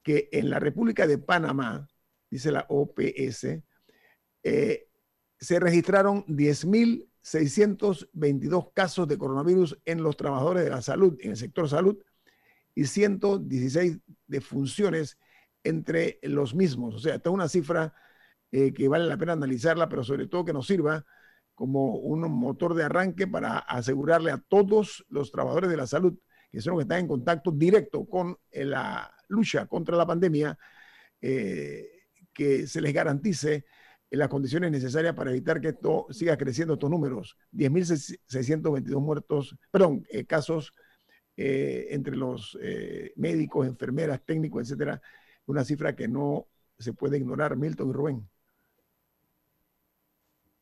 [0.02, 1.88] que en la República de Panamá,
[2.30, 3.62] dice la OPS,
[4.44, 4.88] eh,
[5.40, 11.36] se registraron 10.000 622 casos de coronavirus en los trabajadores de la salud, en el
[11.38, 11.96] sector salud,
[12.74, 15.18] y 116 defunciones
[15.62, 16.94] entre los mismos.
[16.96, 17.94] O sea, esta es una cifra
[18.52, 21.06] eh, que vale la pena analizarla, pero sobre todo que nos sirva
[21.54, 26.18] como un motor de arranque para asegurarle a todos los trabajadores de la salud,
[26.52, 30.58] que son los que están en contacto directo con eh, la lucha contra la pandemia,
[31.22, 31.88] eh,
[32.34, 33.64] que se les garantice
[34.16, 37.36] las condiciones necesarias para evitar que esto siga creciendo estos números.
[37.52, 40.74] 10.622 muertos, perdón, eh, casos
[41.36, 45.00] eh, entre los eh, médicos, enfermeras, técnicos, etcétera.
[45.46, 46.48] Una cifra que no
[46.78, 48.28] se puede ignorar, Milton y Rubén.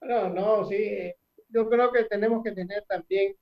[0.01, 1.13] No, no, sí.
[1.49, 3.37] Yo creo que tenemos que tener también,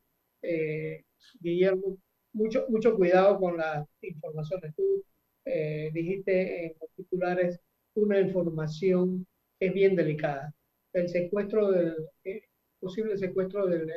[1.40, 1.96] Guillermo,
[2.32, 4.74] mucho, mucho cuidado con las informaciones.
[4.74, 5.04] Tú
[5.92, 7.60] dijiste en los titulares
[7.94, 9.26] una información
[9.60, 10.52] es bien delicada.
[10.92, 11.94] El secuestro del,
[12.24, 12.42] eh,
[12.80, 13.92] posible secuestro del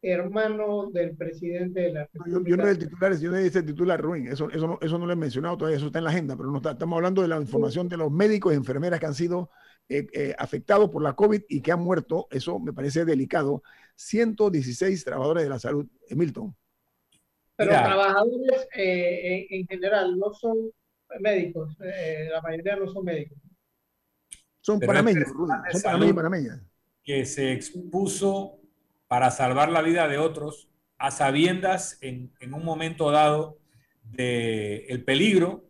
[0.00, 2.48] hermano del presidente de la República.
[2.48, 5.12] Yo, no el titular, yo no dice titular ruin, eso, eso, no, eso no lo
[5.12, 7.88] he mencionado todavía, eso está en la agenda, pero no estamos hablando de la información
[7.88, 9.50] de los médicos y enfermeras que han sido
[10.38, 13.62] afectados por la COVID y que han muerto, eso me parece delicado,
[13.96, 16.54] 116 trabajadores de la salud, Milton.
[17.56, 20.70] Pero trabajadores en general no son
[21.18, 23.38] médicos, la mayoría no son médicos.
[24.68, 26.60] Son panameños, son panameños y panameñas.
[27.02, 28.60] Que se expuso
[29.06, 33.60] para salvar la vida de otros a sabiendas en, en un momento dado
[34.02, 35.64] del el peligro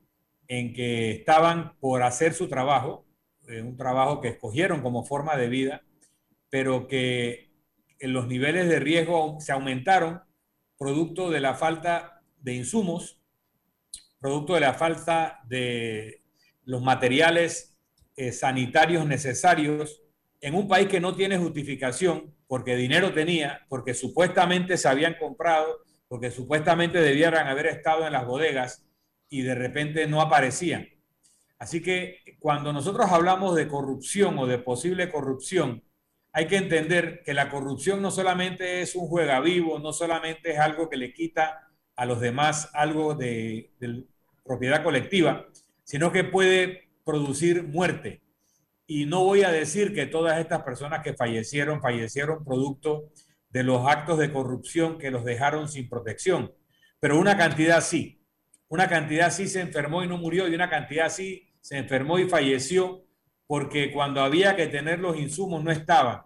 [0.48, 3.06] en que estaban por hacer su trabajo,
[3.46, 5.82] eh, un trabajo que escogieron como forma de vida,
[6.50, 7.52] pero que
[8.00, 10.22] en los niveles de riesgo se aumentaron
[10.76, 13.20] producto de la falta de insumos,
[14.18, 16.24] producto de la falta de
[16.64, 17.77] los materiales
[18.18, 20.02] eh, sanitarios necesarios
[20.40, 25.84] en un país que no tiene justificación, porque dinero tenía, porque supuestamente se habían comprado,
[26.08, 28.84] porque supuestamente debieran haber estado en las bodegas
[29.28, 30.88] y de repente no aparecían.
[31.60, 35.84] Así que cuando nosotros hablamos de corrupción o de posible corrupción,
[36.32, 40.58] hay que entender que la corrupción no solamente es un juega vivo, no solamente es
[40.58, 44.02] algo que le quita a los demás algo de, de
[44.44, 45.46] propiedad colectiva,
[45.84, 48.20] sino que puede producir muerte.
[48.86, 53.08] Y no voy a decir que todas estas personas que fallecieron, fallecieron producto
[53.48, 56.52] de los actos de corrupción que los dejaron sin protección,
[57.00, 58.20] pero una cantidad sí.
[58.68, 62.28] Una cantidad sí se enfermó y no murió y una cantidad sí se enfermó y
[62.28, 63.06] falleció
[63.46, 66.24] porque cuando había que tener los insumos no estaban,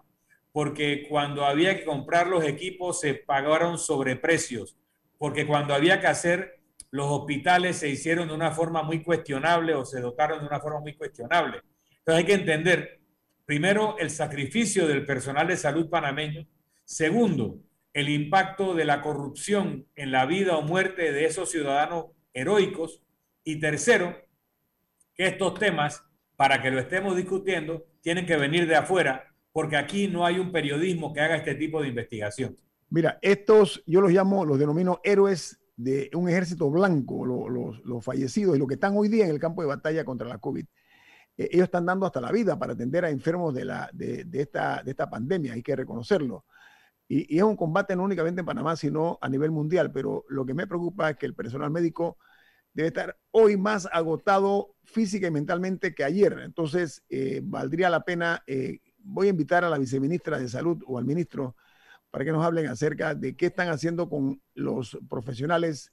[0.51, 4.75] porque cuando había que comprar los equipos se pagaron sobreprecios,
[5.17, 6.59] porque cuando había que hacer
[6.93, 10.79] los hospitales se hicieron de una forma muy cuestionable o se dotaron de una forma
[10.79, 11.59] muy cuestionable.
[11.89, 13.01] Entonces hay que entender,
[13.45, 16.45] primero, el sacrificio del personal de salud panameño.
[16.85, 17.57] Segundo,
[17.93, 23.01] el impacto de la corrupción en la vida o muerte de esos ciudadanos heroicos.
[23.43, 24.15] Y tercero,
[25.15, 26.03] que estos temas,
[26.35, 30.51] para que lo estemos discutiendo, tienen que venir de afuera, porque aquí no hay un
[30.51, 32.55] periodismo que haga este tipo de investigación.
[32.91, 38.59] Mira, estos yo los llamo, los denomino héroes de un ejército blanco, los, fallecidos y
[38.59, 40.65] los que están hoy día en el campo de batalla contra la COVID.
[41.37, 44.81] Eh, ellos están dando hasta la vida para atender a enfermos de, la, de, esta,
[44.83, 46.45] de esta pandemia, hay que reconocerlo.
[47.07, 49.91] Y, es un combate no únicamente en Panamá, sino a nivel mundial.
[49.91, 52.17] Pero lo que me preocupa es que el personal médico
[52.73, 56.39] debe estar hoy más agotado física y mentalmente que ayer.
[56.43, 60.97] Entonces, eh, valdría la pena, eh, voy a invitar a la viceministra de Salud o
[60.97, 61.55] al ministro
[62.13, 65.91] para que nos hablen acerca de qué están haciendo con los profesionales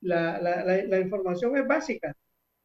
[0.00, 2.14] La, la, la, información es básica.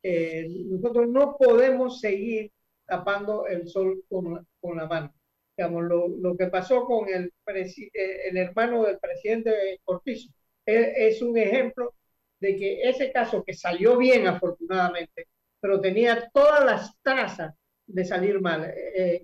[0.04, 2.52] Eh, nosotros no podemos seguir
[2.86, 5.14] tapando el sol con, con la mano.
[5.56, 10.32] Digamos, lo, lo, que pasó con el, eh, el hermano del presidente Cortizo
[10.66, 11.94] es, es un ejemplo
[12.40, 15.28] de que ese caso que salió bien afortunadamente,
[15.60, 17.59] pero tenía todas las trazas
[17.90, 18.66] de salir mal.
[18.76, 19.24] Eh,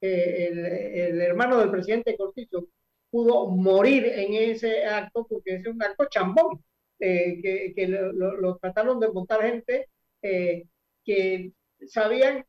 [0.00, 2.68] el, hermano del presidente Cortizo
[3.10, 6.62] pudo morir en ese acto porque es un acto chambón,
[6.98, 9.88] que, que lo, trataron de montar gente
[10.22, 11.52] que
[11.86, 12.44] sabían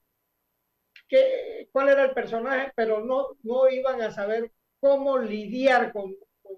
[1.08, 6.56] que, cuál era el personaje, pero no, no iban a saber cómo lidiar con, con,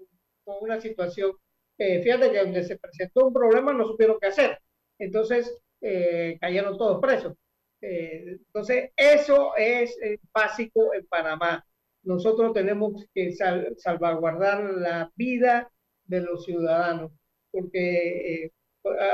[0.60, 1.32] una situación.
[1.78, 4.58] Eh, fíjate que donde se presentó un problema no supieron qué hacer.
[4.98, 7.34] Entonces eh, cayeron todos presos.
[7.80, 9.96] Eh, entonces, eso es
[10.32, 11.64] básico en Panamá.
[12.02, 13.32] Nosotros tenemos que
[13.76, 15.70] salvaguardar la vida
[16.04, 17.12] de los ciudadanos,
[17.50, 18.52] porque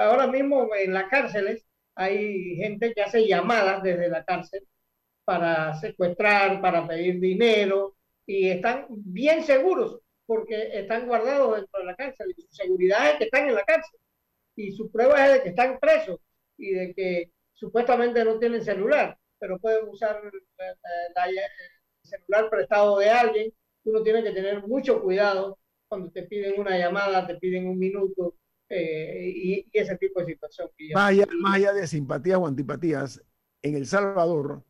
[0.00, 4.66] ahora mismo en las cárceles hay gente que hace llamadas desde la cárcel
[5.24, 7.96] para secuestrar, para pedir dinero,
[8.26, 13.18] y están bien seguros porque están guardados dentro de la cárcel y su seguridad es
[13.18, 14.00] que están en la cárcel
[14.56, 16.18] y su prueba es de que están presos
[16.58, 20.32] y de que supuestamente no tienen celular, pero pueden usar el
[22.02, 23.52] celular prestado de alguien.
[23.84, 28.36] Uno tiene que tener mucho cuidado cuando te piden una llamada, te piden un minuto
[28.68, 30.68] eh, y, ese tipo de situación.
[30.94, 33.22] Más allá, más allá de simpatías o antipatías,
[33.62, 34.64] en El Salvador,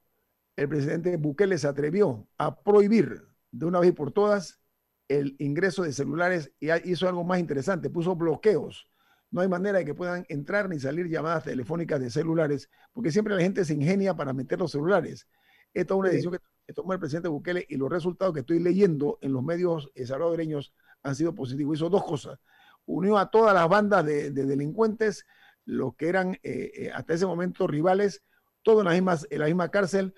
[0.57, 4.61] el presidente Bukele se atrevió a prohibir de una vez por todas
[5.09, 8.91] el ingreso de celulares y hizo algo más interesante, puso bloqueos.
[9.31, 13.35] No hay manera de que puedan entrar ni salir llamadas telefónicas de celulares, porque siempre
[13.35, 15.27] la gente se ingenia para meter los celulares.
[15.75, 19.19] Esta es una decisión que tomó el presidente Bukele y los resultados que estoy leyendo
[19.21, 20.73] en los medios salvadoreños
[21.03, 21.77] han sido positivos.
[21.77, 22.39] Hizo dos cosas.
[22.87, 25.27] Unió a todas las bandas de, delincuentes,
[25.65, 28.23] los que eran eh, eh, hasta ese momento rivales,
[28.63, 30.15] todos en la misma, en la misma cárcel,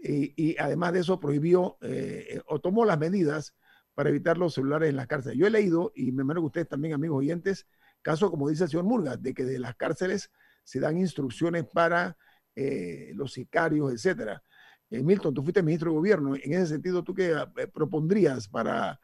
[0.00, 3.56] y, además de eso prohibió eh, o tomó las medidas
[3.94, 5.38] para evitar los celulares en las cárceles.
[5.38, 7.66] Yo he leído, y me imagino que ustedes también, amigos oyentes,
[8.10, 10.30] caso como dice el señor Murga, de que de las cárceles
[10.64, 12.16] se dan instrucciones para
[12.54, 14.42] eh, los sicarios, etcétera.
[14.90, 16.34] Eh, Milton, tú fuiste ministro de gobierno.
[16.34, 17.34] En ese sentido, ¿tú qué
[17.72, 18.98] propondrías para,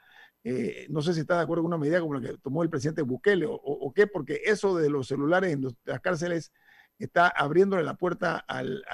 [0.89, 3.03] no sé si estás de acuerdo con una medida como la que tomó el presidente
[3.03, 4.07] Bukele o, qué?
[4.07, 6.53] Porque eso de los celulares en las cárceles
[6.99, 8.85] está abriéndole la puerta al,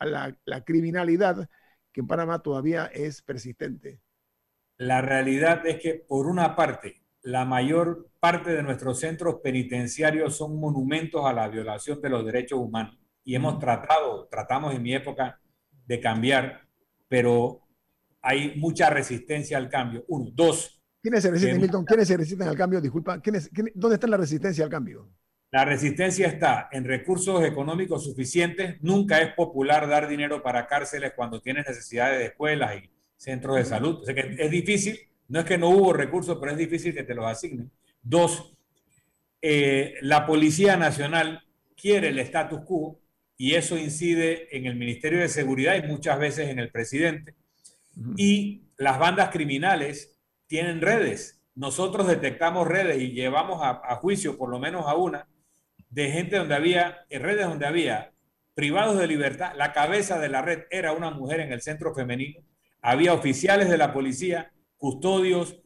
[0.00, 1.48] la, criminalidad
[1.92, 4.00] que en Panamá todavía es persistente.
[4.78, 10.58] La realidad es que, por una parte, la mayor parte de nuestros centros penitenciarios son
[10.58, 12.98] monumentos a la violación de los derechos humanos.
[13.24, 15.40] Y hemos tratado, tratamos en mi época
[15.86, 16.62] de cambiar,
[17.08, 17.60] pero
[18.20, 20.04] hay mucha resistencia al cambio.
[20.08, 20.30] Uno.
[20.32, 20.82] Dos.
[21.00, 21.84] ¿Quiénes se resisten, Milton?
[21.84, 22.80] ¿Quiénes se resisten al cambio?
[22.80, 23.20] Disculpa,
[23.74, 25.08] ¿dónde está la resistencia al cambio?
[25.50, 28.76] La resistencia está en recursos económicos suficientes.
[28.80, 33.64] Nunca es popular dar dinero para cárceles cuando tienes necesidades de escuelas y centros de
[33.64, 34.00] salud.
[34.00, 34.98] O sea que es difícil.
[35.28, 37.70] No es que no hubo recursos, pero es difícil que te los asignen.
[38.02, 38.54] Dos,
[39.40, 41.42] eh, la Policía Nacional
[41.76, 43.00] quiere el status quo
[43.36, 47.34] y eso incide en el Ministerio de Seguridad y muchas veces en el presidente.
[48.16, 51.40] Y las bandas criminales tienen redes.
[51.54, 55.28] Nosotros detectamos redes y llevamos a juicio por lo menos a una
[55.92, 58.12] de gente donde había, en redes donde había
[58.54, 62.40] privados de libertad, la cabeza de la red era una mujer en el centro femenino,
[62.80, 64.52] había oficiales de la policía,
[64.82, 65.60] custodios,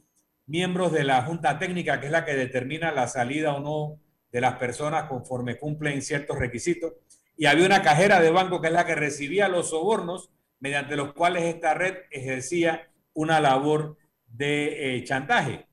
[0.44, 3.98] miembros de la junta técnica, que es la que determina la salida o no
[4.30, 6.92] de las personas conforme cumplen ciertos requisitos,
[7.34, 10.28] y había una cajera de banco que es la que recibía los sobornos
[10.60, 13.96] mediante los cuales esta red ejercía una labor
[14.26, 15.66] de eh, chantaje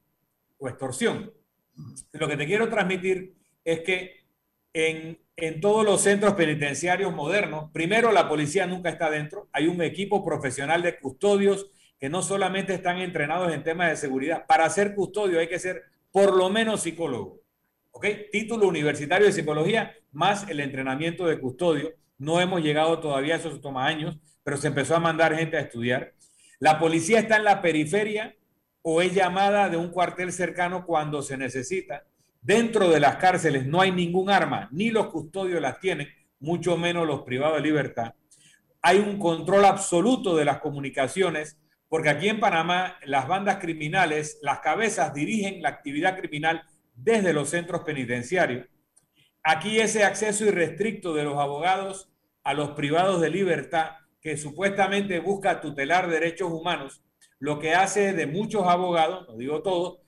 [0.57, 1.33] o extorsión.
[2.13, 3.35] Lo que te quiero transmitir
[3.65, 4.23] es que
[4.71, 5.19] en,
[5.59, 10.81] todos los centros penitenciarios modernos, primero la policía nunca está dentro, hay un equipo profesional
[10.81, 11.69] de custodios
[12.03, 15.83] que no solamente están entrenados en temas de seguridad, para ser custodio hay que ser
[16.11, 17.39] por lo menos psicólogo.
[17.91, 18.05] ¿Ok?
[18.29, 21.93] Título universitario de psicología más el entrenamiento de custodio.
[22.17, 26.13] No hemos llegado todavía, eso toma años, pero se empezó a mandar gente a estudiar.
[26.59, 28.35] La policía está en la periferia
[28.81, 32.03] o es llamada de un cuartel cercano cuando se necesita.
[32.41, 36.09] Dentro de las cárceles no hay ningún arma, ni los custodios las tienen,
[36.41, 38.13] mucho menos los privados de libertad.
[38.81, 41.62] Hay un control absoluto de las comunicaciones,
[41.93, 46.63] porque aquí en Panamá las bandas criminales, las cabezas dirigen la actividad criminal
[46.95, 48.65] desde los centros penitenciarios.
[49.43, 52.11] Aquí ese acceso irrestricto de los abogados
[52.43, 53.91] a los privados de libertad,
[54.21, 57.03] que supuestamente busca tutelar derechos humanos,
[57.37, 59.99] lo que hace de muchos abogados, no digo todos,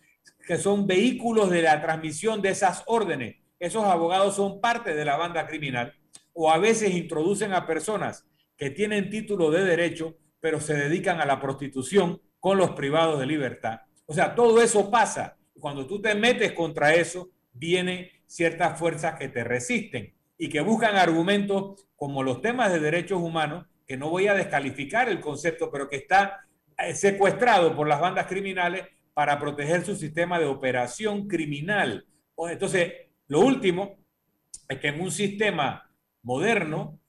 [0.48, 3.36] que son vehículos de la transmisión de esas órdenes.
[3.60, 5.94] Esos abogados son parte de la banda criminal
[6.34, 8.26] o a veces introducen a personas
[8.58, 13.26] que tienen título de derecho, pero se dedican a la prostitución con los privados de
[13.26, 13.82] libertad.
[14.06, 15.38] O sea, todo eso pasa.
[15.60, 20.96] Cuando tú te metes contra eso, vienen ciertas fuerzas que te resisten y que buscan
[20.96, 25.90] argumentos como los temas de derechos humanos que no voy a descalificar el concepto, pero
[25.90, 26.42] que está
[26.78, 32.06] eh, secuestrado por las bandas criminales para proteger su sistema de operación criminal.
[32.38, 32.94] Entonces,
[33.28, 33.98] lo último
[34.68, 35.90] es que en un sistema
[36.22, 37.00] moderno,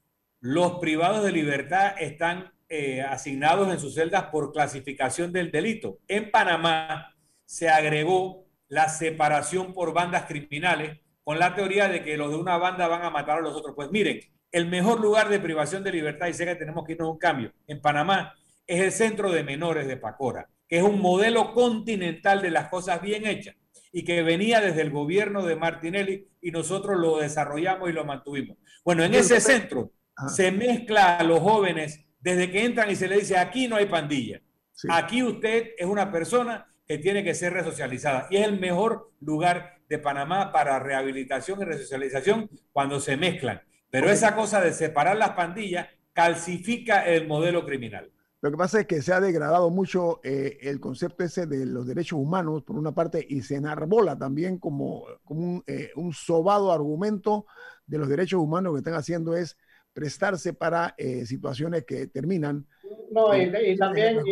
[0.40, 5.98] los privados de libertad están eh, asignados en sus celdas por clasificación del delito.
[6.08, 7.14] En Panamá
[7.44, 12.56] se agregó la separación por bandas criminales con la teoría de que los de una
[12.56, 13.74] banda van a matar a los otros.
[13.74, 14.20] Pues miren,
[14.52, 17.18] el mejor lugar de privación de libertad, y sé que tenemos que irnos a un
[17.18, 18.34] cambio, en Panamá
[18.66, 23.00] es el centro de menores de Pacora, que es un modelo continental de las cosas
[23.00, 23.54] bien hechas
[23.92, 28.56] y que venía desde el gobierno de Martinelli y nosotros lo desarrollamos y lo mantuvimos.
[28.84, 29.92] Bueno, en ese centro
[30.28, 33.86] se mezcla a los jóvenes desde que entran y se le dice, aquí no hay
[33.86, 34.42] pandilla,
[34.88, 39.78] aquí usted es una persona que tiene que ser resocializada y es el mejor lugar
[39.88, 43.62] de Panamá para rehabilitación y resocialización cuando se mezclan.
[43.90, 48.10] Pero esa cosa de separar las pandillas calcifica el modelo criminal.
[48.40, 51.86] Lo que pasa es que se ha degradado mucho eh, el concepto ese de los
[51.86, 57.46] derechos humanos, por una parte, y se enarbola también como, como eh, un, sobado argumento
[57.86, 59.56] de los derechos humanos que están haciendo es
[59.96, 62.66] prestarse para eh, situaciones que terminan.
[63.10, 64.22] No, y, también...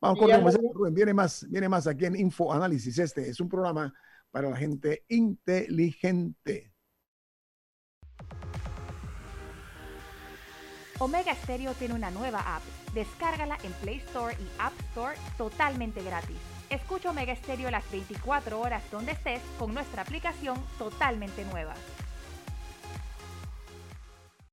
[0.00, 0.18] Vamos
[0.74, 2.98] con viene más, viene más aquí en Info Análisis.
[2.98, 3.94] Este es un programa
[4.32, 6.72] para la gente inteligente.
[10.98, 12.62] Omega Stereo tiene una nueva app.
[12.92, 16.36] Descárgala en Play Store y App Store totalmente gratis.
[16.70, 21.74] Escucha Omega Stereo las 24 horas donde estés con nuestra aplicación totalmente nueva.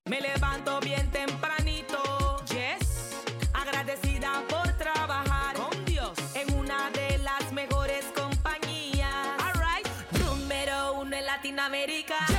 [0.10, 3.12] Me levanto bien tempranito, yes,
[3.54, 9.14] agradecida por trabajar con Dios en una de las mejores compañías.
[9.38, 9.88] Alright,
[10.26, 12.18] número uno en Latinoamérica.
[12.28, 12.39] Yes.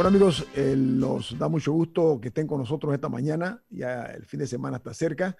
[0.00, 4.24] Bueno amigos, eh, nos da mucho gusto que estén con nosotros esta mañana, ya el
[4.24, 5.36] fin de semana está cerca.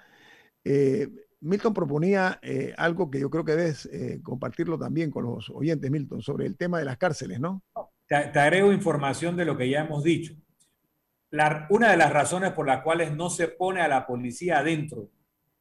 [0.63, 1.09] Eh,
[1.41, 3.89] Milton proponía eh, algo que yo creo que debes
[4.23, 7.65] compartirlo también con los oyentes, Milton, sobre el tema de las cárceles, ¿no?
[8.07, 10.35] Te agrego información de lo que ya hemos dicho
[11.71, 15.09] una de las razones por las cuales no se pone a la policía adentro,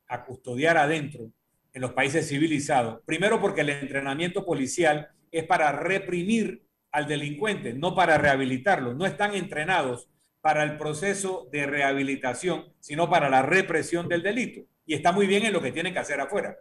[0.09, 1.31] a custodiar adentro
[1.71, 7.95] en los países civilizados, primero porque el entrenamiento policial es para reprimir al delincuente, no
[7.95, 8.93] para rehabilitarlo.
[8.93, 10.09] No están entrenados
[10.41, 14.61] para el proceso de rehabilitación, sino para la represión del delito.
[14.85, 16.57] Y está muy bien en lo que tienen que hacer afuera.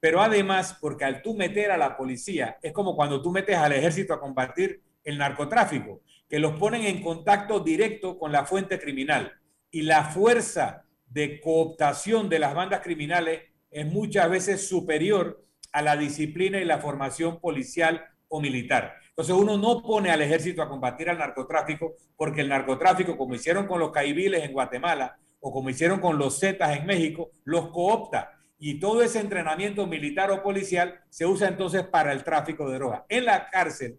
[0.00, 3.72] Pero además, porque al tú meter a la policía, es como cuando tú metes al
[3.72, 9.32] ejército a combatir el narcotráfico que los ponen en contacto directo con la fuente criminal.
[9.70, 15.96] Y la fuerza de cooptación de las bandas criminales es muchas veces superior a la
[15.96, 18.94] disciplina y la formación policial o militar.
[19.20, 23.66] Entonces uno no pone al ejército a combatir al narcotráfico porque el narcotráfico, como hicieron
[23.66, 28.40] con los caibiles en Guatemala o como hicieron con los zetas en México, los coopta.
[28.58, 33.02] Y todo ese entrenamiento militar o policial se usa entonces para el tráfico de drogas.
[33.10, 33.98] En la cárcel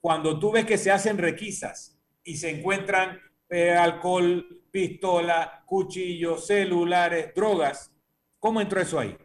[0.00, 3.20] cuando tú ves que se hacen requisas y se encuentran
[3.50, 7.92] eh, alcohol, pistola, cuchillos, celulares, drogas,
[8.38, 9.18] ¿cómo entró eso ahí?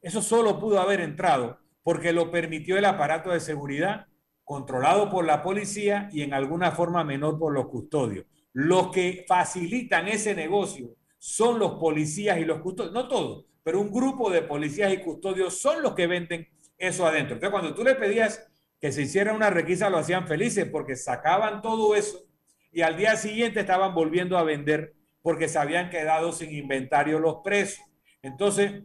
[0.00, 4.08] Eso solo pudo haber entrado porque lo permitió el aparato de seguridad
[4.44, 8.26] controlado por la policía y en alguna forma menor por los custodios.
[8.52, 13.92] Los que facilitan ese negocio son los policías y los custodios, no todos, pero un
[13.92, 17.34] grupo de policías y custodios son los que venden eso adentro.
[17.34, 18.46] Entonces, cuando tú le pedías
[18.80, 22.24] que se hiciera una requisa, lo hacían felices porque sacaban todo eso
[22.72, 27.36] y al día siguiente estaban volviendo a vender porque se habían quedado sin inventario los
[27.44, 27.84] presos.
[28.22, 28.82] Entonces,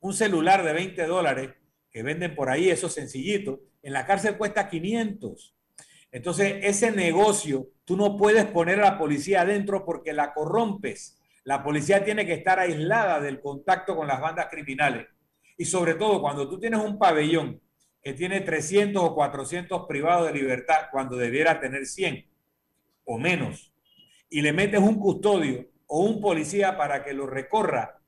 [0.00, 1.50] un celular de 20 dólares
[1.90, 5.54] que venden por ahí, eso sencillito, en la cárcel cuesta 500.
[6.10, 11.18] Entonces, ese negocio, tú no puedes poner a la policía adentro porque la corrompes.
[11.44, 15.06] La policía tiene que estar aislada del contacto con las bandas criminales.
[15.58, 17.60] Y sobre todo, cuando tú tienes un pabellón
[18.02, 22.26] que tiene 300 o 400 privados de libertad cuando debiera tener 100
[23.04, 23.70] o menos,
[24.30, 28.00] y le metes un custodio o un policía para que lo recorra,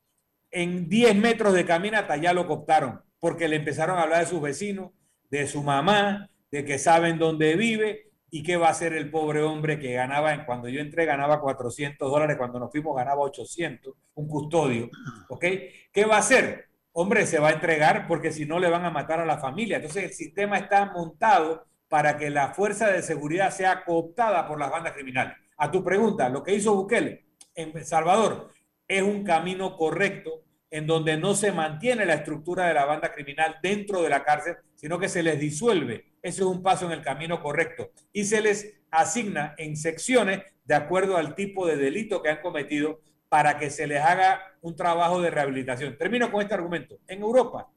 [0.50, 4.40] en 10 metros de caminata ya lo cooptaron, porque le empezaron a hablar de sus
[4.40, 4.92] vecinos,
[5.30, 9.42] de su mamá, de que saben dónde vive y qué va a hacer el pobre
[9.42, 14.28] hombre que ganaba, cuando yo entré ganaba 400 dólares, cuando nos fuimos ganaba 800, un
[14.28, 14.90] custodio,
[15.28, 15.44] ¿ok?
[15.92, 16.66] ¿Qué va a hacer?
[16.98, 19.76] hombre, se va a entregar porque si no le van a matar a la familia.
[19.76, 24.70] Entonces el sistema está montado para que la fuerza de seguridad sea cooptada por las
[24.70, 25.36] bandas criminales.
[25.58, 28.48] A tu pregunta, lo que hizo Bukele en Salvador
[28.88, 33.56] es un camino correcto en donde no se mantiene la estructura de la banda criminal
[33.62, 36.12] dentro de la cárcel, sino que se les disuelve.
[36.22, 37.90] Ese es un paso en el camino correcto.
[38.12, 43.00] Y se les asigna en secciones de acuerdo al tipo de delito que han cometido
[43.28, 45.96] para que se les haga un trabajo de rehabilitación.
[45.96, 46.98] Termino con este argumento.
[47.06, 47.68] En Europa,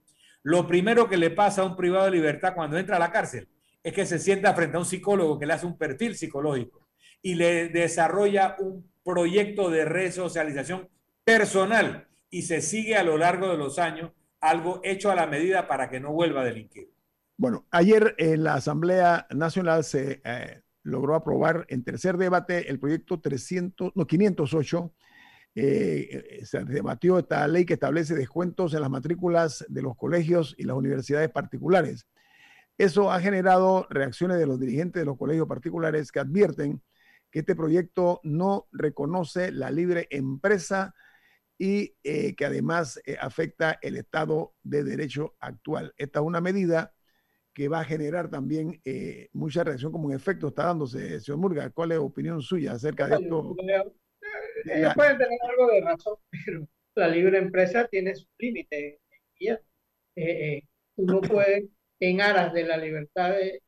[0.44, 3.48] lo primero que le pasa a un privado de libertad cuando entra a la cárcel
[3.84, 6.88] es que se sienta frente a un psicólogo que le hace un perfil psicológico
[7.22, 10.90] y le desarrolla un proyecto de resocialización
[11.24, 15.68] personal y se sigue a lo largo de los años algo hecho a la medida
[15.68, 16.92] para que no vuelva a delinquir.
[17.38, 23.20] Bueno, ayer en la Asamblea Nacional se eh, logró aprobar en tercer debate el proyecto
[23.20, 24.94] 300, no, 508
[25.56, 30.64] eh, se debatió esta ley que establece descuentos en las matrículas de los colegios y
[30.64, 32.08] las universidades particulares.
[32.78, 36.82] Eso ha generado reacciones de los dirigentes de los colegios particulares que advierten
[37.32, 40.96] que este proyecto no reconoce la libre empresa
[41.60, 45.94] y eh, que además eh, afecta el Estado de Derecho actual.
[45.98, 46.96] Esta es una medida
[47.54, 48.82] que va a generar también
[49.34, 51.20] mucha reacción como un efecto está dándose.
[51.20, 53.56] Señor Murga, ¿cuál es la opinión suya acerca de esto?
[54.66, 59.00] ellos pueden tener algo de razón, pero la libre empresa tiene su límite.
[59.40, 59.58] Eh,
[60.16, 60.64] eh,
[60.96, 61.66] tú no puedes,
[62.00, 63.62] en aras de la libertad de,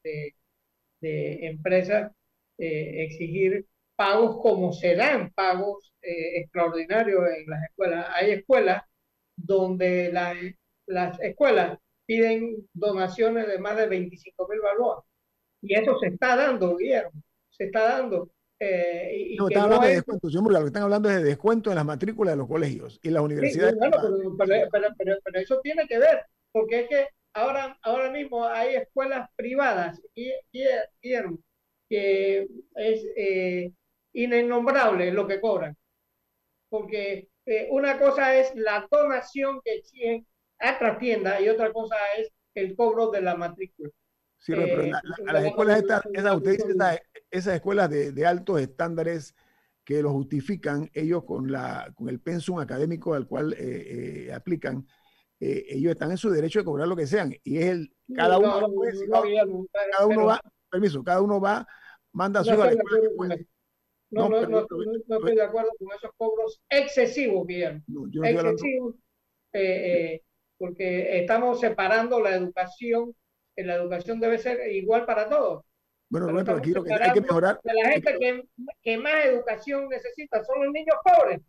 [1.01, 2.11] de, empresas,
[2.57, 3.65] eh, exigir
[4.01, 8.07] pagos como se dan pagos extraordinarios en las escuelas.
[8.15, 8.83] Hay escuelas
[9.35, 10.11] donde
[10.87, 11.77] las escuelas
[12.07, 15.05] piden donaciones de más de 25 mil balboas.
[15.61, 17.11] Y eso se está dando, Guillermo,
[17.51, 18.31] se está dando.
[18.59, 21.75] Eh, no, están hablando de descuento, señor lo que están hablando es de descuento en
[21.75, 23.75] las matrículas de los colegios y las universidades.
[24.37, 30.31] pero, eso tiene que ver, porque es que ahora, ahora mismo hay escuelas privadas y,
[31.91, 33.71] que es eh,
[34.13, 35.77] innombrable lo que cobran.
[36.69, 40.25] Porque eh, una cosa es la donación que exigen
[40.59, 43.89] a otra tienda y otra cosa es el cobro de la matrícula.
[44.41, 44.91] Sí, pero eh,
[45.27, 46.03] a las escuelas estas,
[46.35, 49.35] usted dice esas escuelas de, de, altos estándares
[49.83, 54.87] que lo justifican ellos con, la, con el pensum académico al cual eh, eh, aplican,
[55.39, 57.35] ellos están en su derecho de cobrar lo que sean.
[57.43, 58.69] Y es el, cada uno,
[59.71, 61.67] cada uno va, permiso, cada uno va,
[62.11, 62.51] manda su...
[64.11, 67.83] No, no, no, no, estoy de acuerdo con esos cobros excesivos, bien.
[68.23, 68.95] excesivos,
[70.57, 73.15] porque estamos separando la educación
[73.63, 75.63] la educación debe ser igual para todos.
[76.09, 77.59] Bueno, pero aquí lo que hay que mejorar.
[77.63, 78.43] la gente que,
[78.83, 81.39] que, más educación necesita son los niños pobres,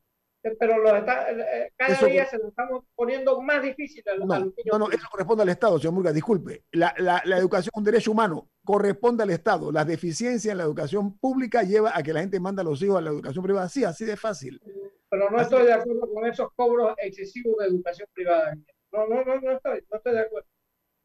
[0.58, 4.38] pero los está, eh, cada día se lo estamos poniendo más difícil a los, no,
[4.38, 4.54] niños.
[4.66, 6.64] No, no, eso corresponde al Estado, señor Murga, disculpe.
[6.72, 9.70] La, la, la, educación es un derecho humano, corresponde al Estado.
[9.70, 12.98] Las deficiencias en la educación pública lleva a que la gente manda a los hijos
[12.98, 13.68] a la educación privada.
[13.68, 14.60] Sí, así de fácil.
[15.08, 18.56] Pero no estoy de acuerdo con esos cobros excesivos de educación privada.
[18.90, 20.48] No, no, no, no estoy, no estoy de acuerdo.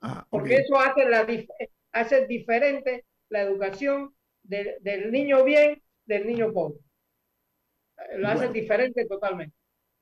[0.01, 1.27] Ah, Porque eso hace, la,
[1.91, 6.79] hace diferente la educación del niño bien del niño pobre.
[8.17, 9.55] Lo hace diferente totalmente.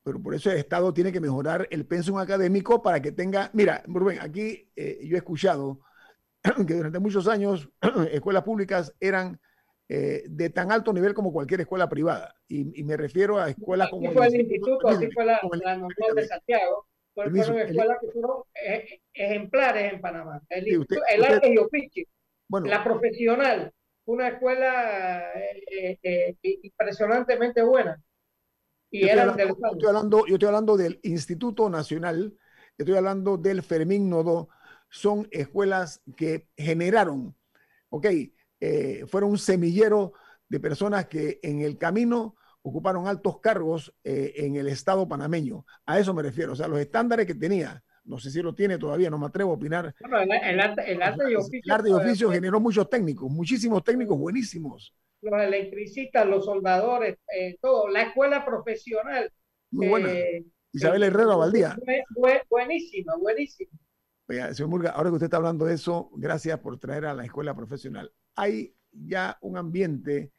[0.04, 3.50] Pero por eso el Estado tiene que mejorar el pensum académico para que tenga.
[3.54, 5.80] Mira, Rubén, aquí eh, yo he escuchado
[6.68, 7.70] que durante muchos años
[8.12, 9.40] escuelas públicas eran
[9.90, 12.36] eh, de tan alto nivel como cualquier escuela privada.
[12.48, 14.08] Y, me refiero a escuelas como.
[14.08, 18.44] Así fue el, instituto, así fue la, la normal de Santiago fueron escuelas que fueron
[18.54, 20.42] eh, ejemplares en Panamá.
[20.50, 22.06] El, el arte y
[22.48, 23.74] bueno, la profesional,
[24.06, 28.02] una escuela eh, eh, impresionantemente buena.
[28.92, 32.38] Y Yo estoy, hablando, del yo estoy hablando- yo estoy hablando del Instituto Nacional,
[32.78, 34.50] estoy hablando del Fermín Nodo,
[34.90, 37.36] son escuelas que generaron,
[37.90, 38.06] ok,
[38.62, 40.14] eh, fueron un semillero
[40.48, 45.66] de personas que en el camino ocuparon altos cargos eh, en el Estado panameño.
[45.86, 48.78] A eso me refiero, o sea, los estándares que tenía, no sé si lo tiene
[48.78, 49.94] todavía, no me atrevo a opinar.
[50.00, 51.62] Bueno, el, el arte, el arte y oficio.
[51.66, 54.94] El arte y pues, oficio generó muchos técnicos, muchísimos técnicos buenísimos.
[55.22, 57.88] Los electricistas, los soldadores, eh, todo.
[57.90, 59.32] La escuela profesional.
[59.72, 60.12] Muy buena.
[60.12, 61.76] eh, Isabel Herrera Valdía.
[61.84, 63.72] fue- fue buenísima, buenísima.
[64.28, 67.24] Oiga, señor Murga, ahora que usted está hablando de eso, gracias por traer a la
[67.26, 68.12] escuela profesional.
[68.36, 70.32] Hay ya un ambiente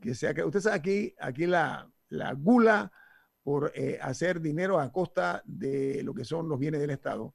[0.00, 0.48] que se ha creado.
[0.48, 2.90] Usted sabe aquí, aquí la, la gula
[3.44, 7.34] por eh, hacer dinero a costa de lo que son los bienes del Estado.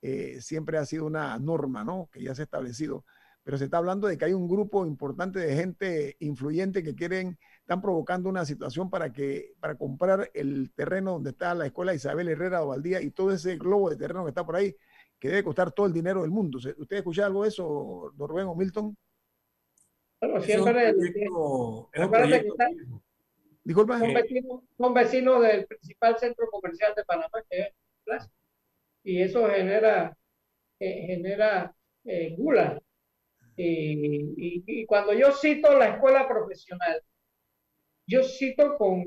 [0.00, 2.08] eh, siempre ha sido una norma, ¿no?
[2.12, 3.04] Que ya se ha establecido.
[3.42, 7.36] Pero se está hablando de que hay un grupo importante de gente influyente que quieren,
[7.60, 12.28] están provocando una situación para que, para comprar el terreno donde está la escuela Isabel
[12.28, 14.76] Herrera Ovaldía y todo ese globo de terreno que está por ahí,
[15.18, 16.60] que debe costar todo el dinero del mundo.
[16.60, 18.96] ¿Se- ¿Usted escucha algo de eso, don Rubén o Milton?
[20.20, 20.72] Bueno, Es un siempre.
[20.94, 22.68] proyecto- es un que proyecto está-
[23.68, 23.98] Disculpa.
[23.98, 27.68] son, vecinos, son vecinos del principal centro comercial de Panamá, que es
[28.04, 28.30] Plaza.
[29.04, 30.16] Y eso genera,
[30.80, 32.80] eh, genera eh, gula.
[33.56, 37.02] Y, y- y cuando yo cito la escuela profesional,
[38.06, 39.04] yo cito con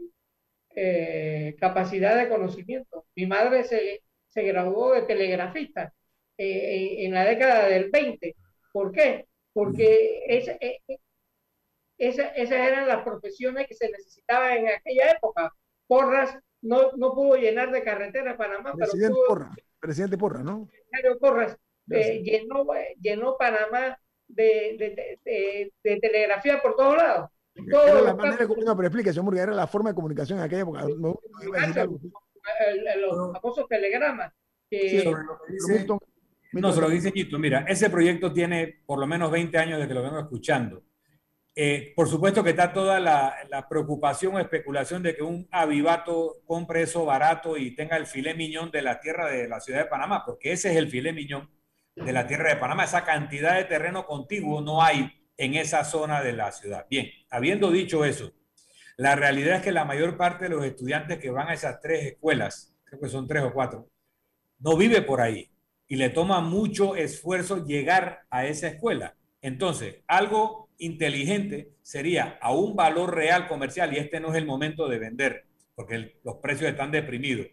[0.76, 3.06] eh, capacidad de conocimiento.
[3.16, 5.94] Mi madre se, se graduó de telegrafista
[6.38, 8.36] en, en la década del 20.
[8.74, 9.28] ¿Por qué?
[9.54, 10.80] Porque eh,
[12.10, 15.54] esa- esas eran las profesiones que se necesitaban en aquella época.
[15.88, 20.70] Porras no, no pudo llenar de carretera Panamá, pero Presidente pudo, Porra, presidente Porra, ¿no?
[20.92, 21.58] Mario Porras
[21.90, 22.66] eh, llenó,
[23.00, 27.30] llenó Panamá de, de- de- de- de telegrafía por todos lados.
[27.70, 29.96] Todos Era la manera de campos, comunicar, pero explique, señor Murga, era la forma de
[29.96, 30.82] comunicación en aquella época.
[30.84, 32.00] No, no iba a decir algo.
[32.68, 34.34] el- el- los famosos telegramas.
[34.70, 36.00] que- Sí, sobre lo que pero dice- Milton-
[36.54, 37.14] No, se lo dice.
[37.38, 40.84] Mira, ese proyecto tiene por lo menos 20 años de que lo vengo escuchando.
[41.54, 46.38] Eh, por supuesto que está toda la, la preocupación o especulación de que un avivato
[46.46, 49.90] compre eso barato y tenga el filé miñón de la tierra de la ciudad de
[49.90, 51.50] Panamá, porque ese es el filé miñón
[51.96, 52.86] de la tierra de Panamá.
[52.86, 56.86] Esa cantidad de terreno contiguo no hay en esa zona de la ciudad.
[56.90, 58.32] Bien, habiendo dicho eso,
[58.96, 62.06] la realidad es que la mayor parte de los estudiantes que van a esas tres
[62.06, 63.90] escuelas, creo que son tres o cuatro,
[64.60, 65.50] no vive por ahí
[65.88, 69.16] y le toma mucho esfuerzo llegar a esa escuela.
[69.42, 74.90] Entonces, algo inteligente sería a un valor real comercial, y este no es el momento
[74.90, 77.48] de vender, porque los precios están deprimidos,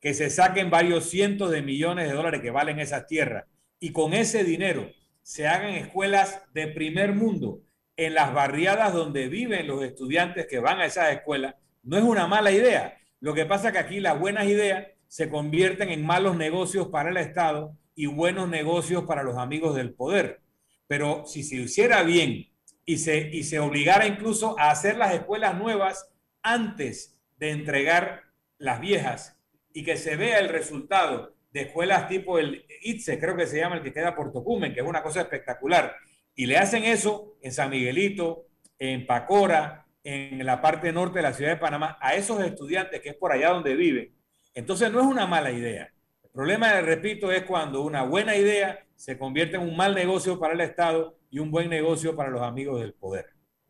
[0.00, 3.44] que se saquen varios cientos de millones de dólares que valen esas tierras
[3.78, 4.90] y con ese dinero
[5.22, 7.60] se hagan escuelas de primer mundo
[7.96, 12.26] en las barriadas donde viven los estudiantes que van a esas escuelas, no es una
[12.26, 12.96] mala idea.
[13.20, 17.10] Lo que pasa es que aquí las buenas ideas se convierten en malos negocios para
[17.10, 20.40] el Estado y buenos negocios para los amigos del poder.
[20.86, 22.49] Pero si se hiciera bien
[22.90, 26.10] y se, y se obligara incluso a hacer las escuelas nuevas
[26.42, 28.24] antes de entregar
[28.58, 29.38] las viejas
[29.72, 33.76] y que se vea el resultado de escuelas tipo el ITSE, creo que se llama
[33.76, 35.94] el que queda por Tocumen, que es una cosa espectacular,
[36.34, 41.32] y le hacen eso en San Miguelito, en Pacora, en la parte norte de la
[41.32, 44.12] ciudad de Panamá, a esos estudiantes que es por allá donde viven.
[44.52, 45.92] Entonces no es una mala idea.
[46.24, 50.54] El problema, repito, es cuando una buena idea se convierte en un mal negocio para
[50.54, 53.26] el Estado y un buen negocio para los amigos del poder.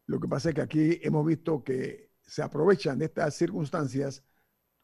[0.07, 4.25] Lo que pasa es que aquí hemos visto que se aprovechan de estas circunstancias.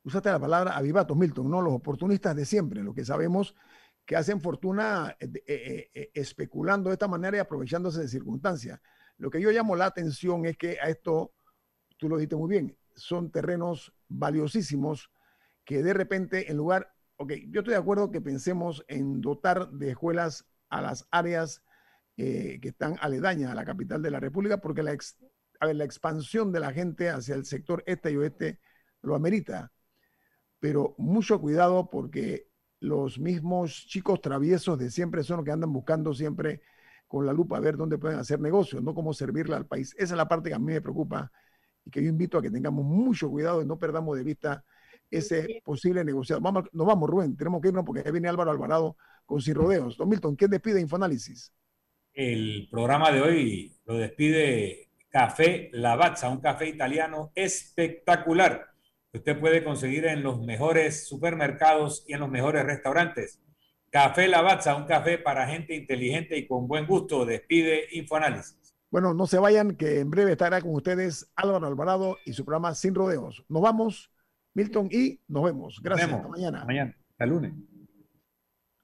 [0.05, 1.63] Usaste la palabra avivatos, Milton, ¿no?
[1.63, 3.57] Los oportunistas de siempre, lo que sabemos
[4.05, 8.81] que hacen fortuna eh, eh, eh, especulando de esta manera y aprovechándose de circunstancias.
[9.19, 11.35] Lo que yo llamo la atención es que a esto,
[11.99, 15.11] tú lo dijiste muy bien, son terrenos valiosísimos
[15.65, 19.91] que de repente en lugar, ok, yo estoy de acuerdo que pensemos en dotar de
[19.91, 21.63] escuelas a las áreas
[22.17, 25.19] eh, que están aledañas a la capital de la República, porque la, ex-
[25.61, 28.61] a ver, la expansión de la gente hacia el sector este y oeste
[29.03, 29.73] lo amerita.
[30.61, 32.49] Pero mucho cuidado porque
[32.81, 36.63] los mismos chicos traviesos de siempre son los que andan buscando siempre
[37.07, 39.95] con la lupa a ver dónde pueden hacer negocios, no cómo servirle al país.
[39.99, 41.31] Esa es la parte que a mí me preocupa
[41.85, 44.65] y que yo invito a que tengamos mucho cuidado y no perdamos de vista
[45.11, 46.41] ese posible negociado.
[46.41, 49.97] Vamos, nos vamos, Rubén, tenemos que irnos porque ya viene Álvaro Alvarado con Sin Rodeos.
[49.97, 51.53] Don Milton, ¿quién despide Infoanálisis?
[52.17, 58.69] El programa de hoy lo despide Café Lavazza, un café italiano espectacular
[59.13, 63.43] que usted puede conseguir en los mejores supermercados y en los mejores restaurantes.
[63.91, 67.27] Café Lavazza, un café para gente inteligente y con buen gusto.
[67.27, 68.75] Despide Infoanálisis.
[68.91, 72.75] Bueno, no se vayan, que en breve estará con ustedes Álvaro Alvarado y su programa
[72.75, 73.45] Sin Rodeos.
[73.51, 74.11] Nos vamos
[74.55, 75.83] Milton, y nos vemos.
[75.83, 76.09] Gracias.
[76.09, 76.39] Nos Hasta vemos.
[76.39, 76.65] mañana.
[76.65, 77.53] Mañana, hasta lunes.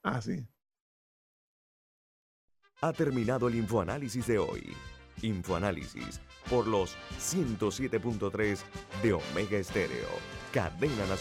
[0.02, 0.46] Ah, sí.
[2.84, 4.74] Ha terminado el infoanálisis de hoy.
[5.22, 6.20] Infoanálisis
[6.50, 8.58] por los 107.3
[9.04, 10.08] de Omega Estéreo,
[10.52, 11.18] cadena nacional.